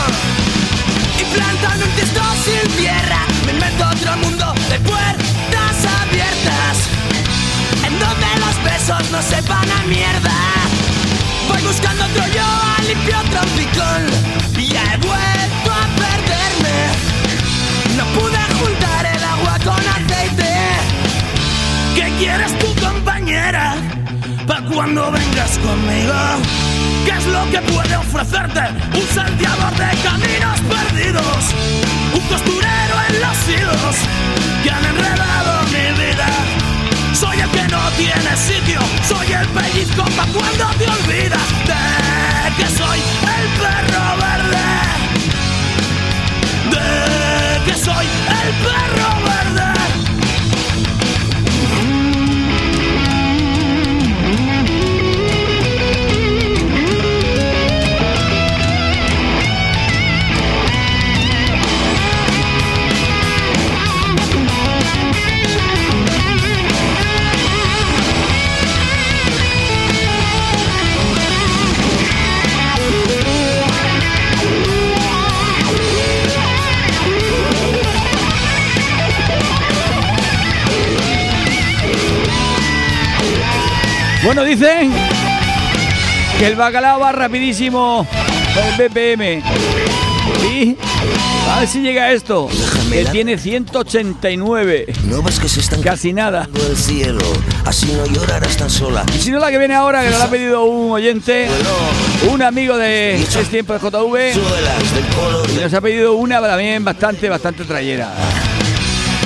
[1.18, 6.76] Y plantando un tiesto sin tierra, me invento otro mundo de puertas abiertas.
[7.86, 10.36] En donde los besos no sepan a mierda.
[11.48, 14.02] Voy buscando otro yo, limpio otro picón.
[14.58, 16.78] Y ya he vuelto a perderme.
[17.96, 20.54] No pude juntar el agua con aceite.
[21.94, 22.52] ¿Qué quieres?
[22.52, 22.65] Pa'
[24.86, 26.14] cuando vengas conmigo.
[27.04, 28.60] ¿Qué es lo que puede ofrecerte?
[28.94, 31.54] Un salteador de caminos perdidos.
[32.14, 33.96] Un costurero en los hilos
[34.62, 36.28] que han enredado mi vida.
[37.12, 38.78] Soy el que no tiene sitio.
[39.08, 43.00] Soy el pellizco pa' cuando te olvidas de que soy
[43.38, 44.66] el perro verde.
[46.70, 48.76] De que soy el perro
[84.36, 84.92] Bueno, dicen
[86.38, 88.06] que el bacalao va rapidísimo
[88.54, 89.42] por el BPM.
[90.42, 90.76] Sí,
[91.50, 92.46] a ver si llega esto.
[92.92, 94.92] Que tiene 189.
[95.04, 96.50] No ves que se están Casi nada.
[96.68, 97.22] el cielo.
[97.64, 99.06] Así no llorarás tan sola.
[99.16, 101.48] Y si no la que viene ahora, que nos la ha pedido un oyente,
[102.30, 104.38] un amigo de Es Tiempo de JV,
[105.56, 108.12] y nos ha pedido una también bastante, bastante trayera.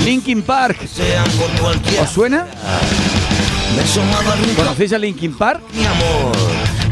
[0.04, 0.78] Linkin Park.
[2.00, 2.46] ¿Os suena?
[4.56, 5.60] ¿Conocéis a Linkin Park?
[5.72, 6.32] mi amor.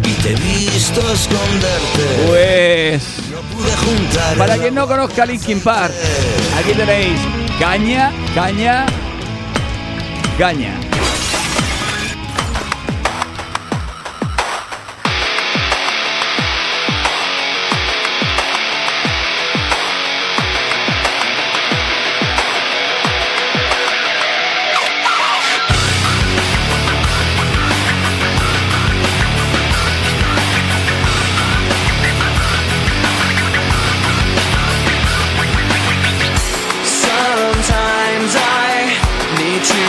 [0.05, 2.27] Y te he visto esconderte.
[2.27, 3.03] Pues
[3.57, 5.93] Pude juntar para quien no conozca a Linkin Park,
[6.57, 7.19] aquí tenéis
[7.59, 8.87] caña, caña,
[10.39, 10.88] caña.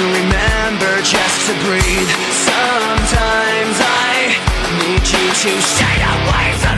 [0.08, 2.10] Remember just to breathe.
[2.32, 4.36] Sometimes I
[4.80, 6.69] need you to stay away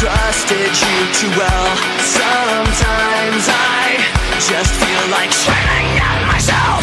[0.00, 1.76] trusted you too well.
[2.00, 4.00] Sometimes I
[4.40, 6.79] just feel like shutting down myself.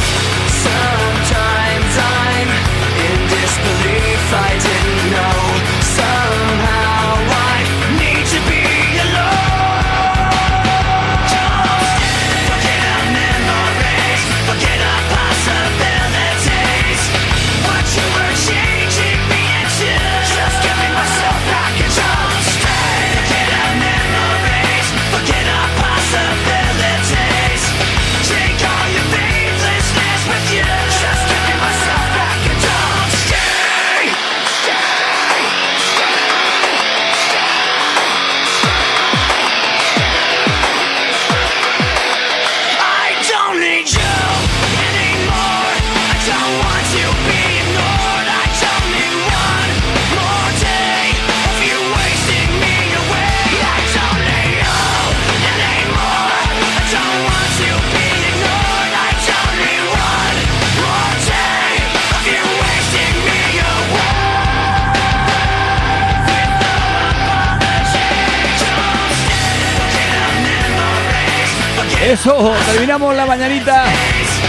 [72.97, 73.83] La mañanita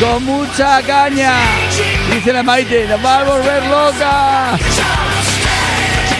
[0.00, 1.34] con mucha caña.
[2.10, 4.58] Dice la Maite, nos va a volver loca.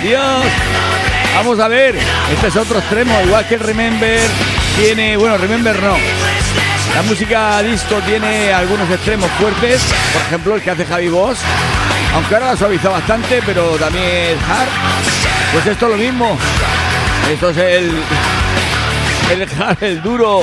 [0.02, 0.44] Dios.
[1.36, 1.96] Vamos a ver,
[2.30, 4.20] este es otro extremo, igual que el Remember
[4.76, 5.96] tiene, bueno, Remember no.
[6.94, 9.82] La música disco tiene algunos extremos fuertes,
[10.12, 11.38] por ejemplo el que hace Javi Boss,
[12.14, 14.68] aunque ahora la suaviza bastante, pero también es hard.
[15.55, 16.36] Pues esto es lo mismo.
[17.32, 18.02] Esto es el,
[19.32, 20.42] el hard, el duro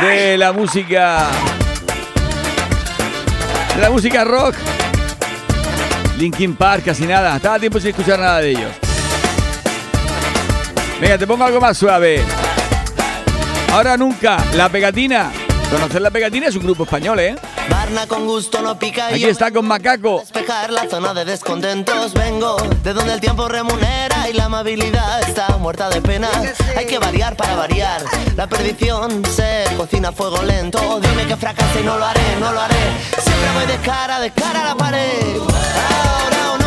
[0.00, 1.26] de la música,
[3.74, 4.54] de la música rock.
[6.18, 7.36] Linkin Park, casi nada.
[7.36, 8.70] Estaba tiempo sin escuchar nada de ellos.
[11.00, 12.22] Venga, te pongo algo más suave.
[13.72, 15.30] Ahora nunca, La Pegatina.
[15.70, 16.48] ¿Conocer La Pegatina?
[16.48, 17.34] Es un grupo español, ¿eh?
[17.68, 20.20] Barna con gusto no pica y Aquí está con Macaco.
[20.20, 25.56] despejar la zona de descontentos vengo de donde el tiempo remunera y la amabilidad está
[25.58, 26.28] muerta de pena.
[26.76, 28.02] Hay que variar para variar.
[28.36, 31.00] La perdición se cocina a fuego lento.
[31.00, 32.74] Dime que fracasé y no lo haré no lo haré.
[33.22, 35.36] Siempre voy de cara de cara a la pared.
[35.36, 36.61] Ahora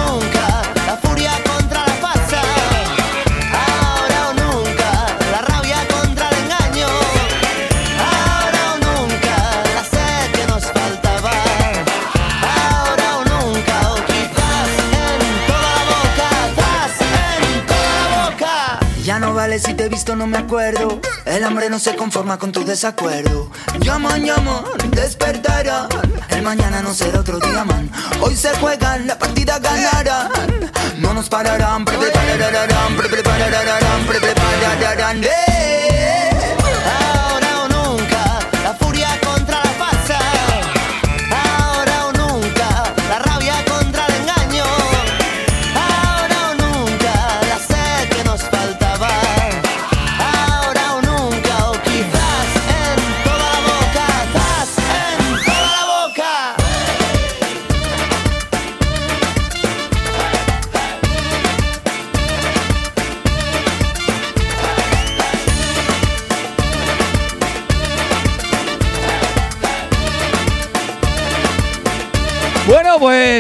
[19.57, 20.99] Si te he visto, no me acuerdo.
[21.23, 23.49] El hambre no se conforma con tu desacuerdo.
[23.79, 25.87] Llaman, llaman, despertarán.
[26.29, 27.89] El mañana no será otro día, man.
[28.19, 30.29] Hoy se juegan, la partida ganarán.
[30.97, 35.21] No nos pararán, pre prepararán, pre prepararán, pre prepararán.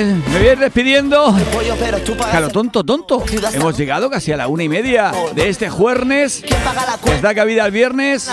[0.03, 1.33] Me voy a ir despidiendo.
[2.29, 3.23] Claro, tonto, tonto.
[3.53, 6.43] Hemos llegado casi a la una y media de este jueves.
[7.05, 8.29] Les da cabida al viernes.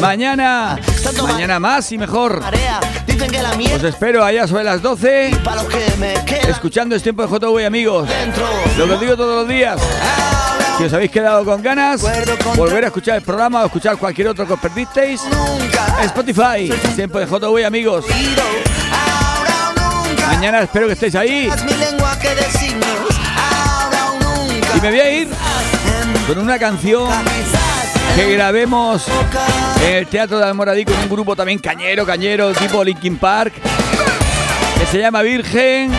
[0.00, 0.76] Mañana,
[1.22, 2.42] mañana más y mejor.
[3.76, 5.38] Os espero allá sobre las 12.
[5.44, 8.08] para los que me quedan Escuchando este tiempo de JV, amigos.
[8.76, 9.80] Lo que os digo todos los días.
[10.78, 12.02] Si os habéis quedado con ganas,
[12.56, 15.22] volver a escuchar el programa o escuchar cualquier otro que os perdisteis.
[16.02, 18.04] Spotify, tiempo de JV, amigos.
[20.28, 21.50] Mañana espero que estéis ahí.
[24.74, 25.28] Y me voy a ir
[26.26, 27.08] con una canción
[28.14, 29.06] que grabemos
[29.82, 33.54] en el Teatro de Almoradí con un grupo también cañero, cañero, tipo Linkin Park,
[34.78, 35.90] que se llama Virgen,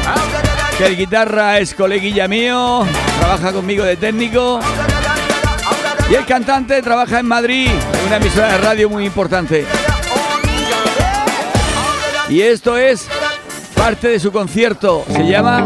[0.77, 2.85] que el guitarra es coleguilla mío,
[3.19, 4.59] trabaja conmigo de técnico,
[6.07, 9.65] y el cantante trabaja en Madrid, en una emisora de radio muy importante.
[12.29, 13.07] Y esto es
[13.79, 15.65] parte de su concierto, se llama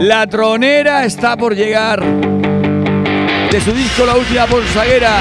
[0.00, 5.20] La Tronera está por llegar de su disco La Última Bolsaguera.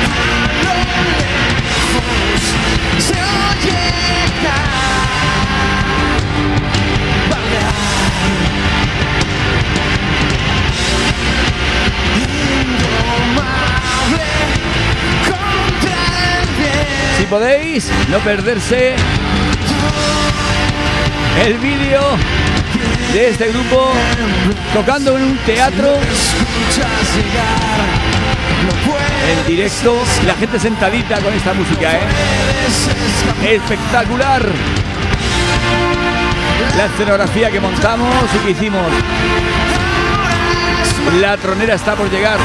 [17.19, 18.95] Si podéis no perderse
[21.43, 22.01] el vídeo
[23.13, 23.91] de este grupo
[24.73, 25.97] tocando en un teatro
[29.27, 29.95] en directo
[30.25, 33.55] la gente sentadita con esta música, ¿eh?
[33.55, 34.45] Espectacular.
[36.77, 38.85] La escenografía que montamos y que hicimos.
[41.19, 42.39] La tronera está por llegar.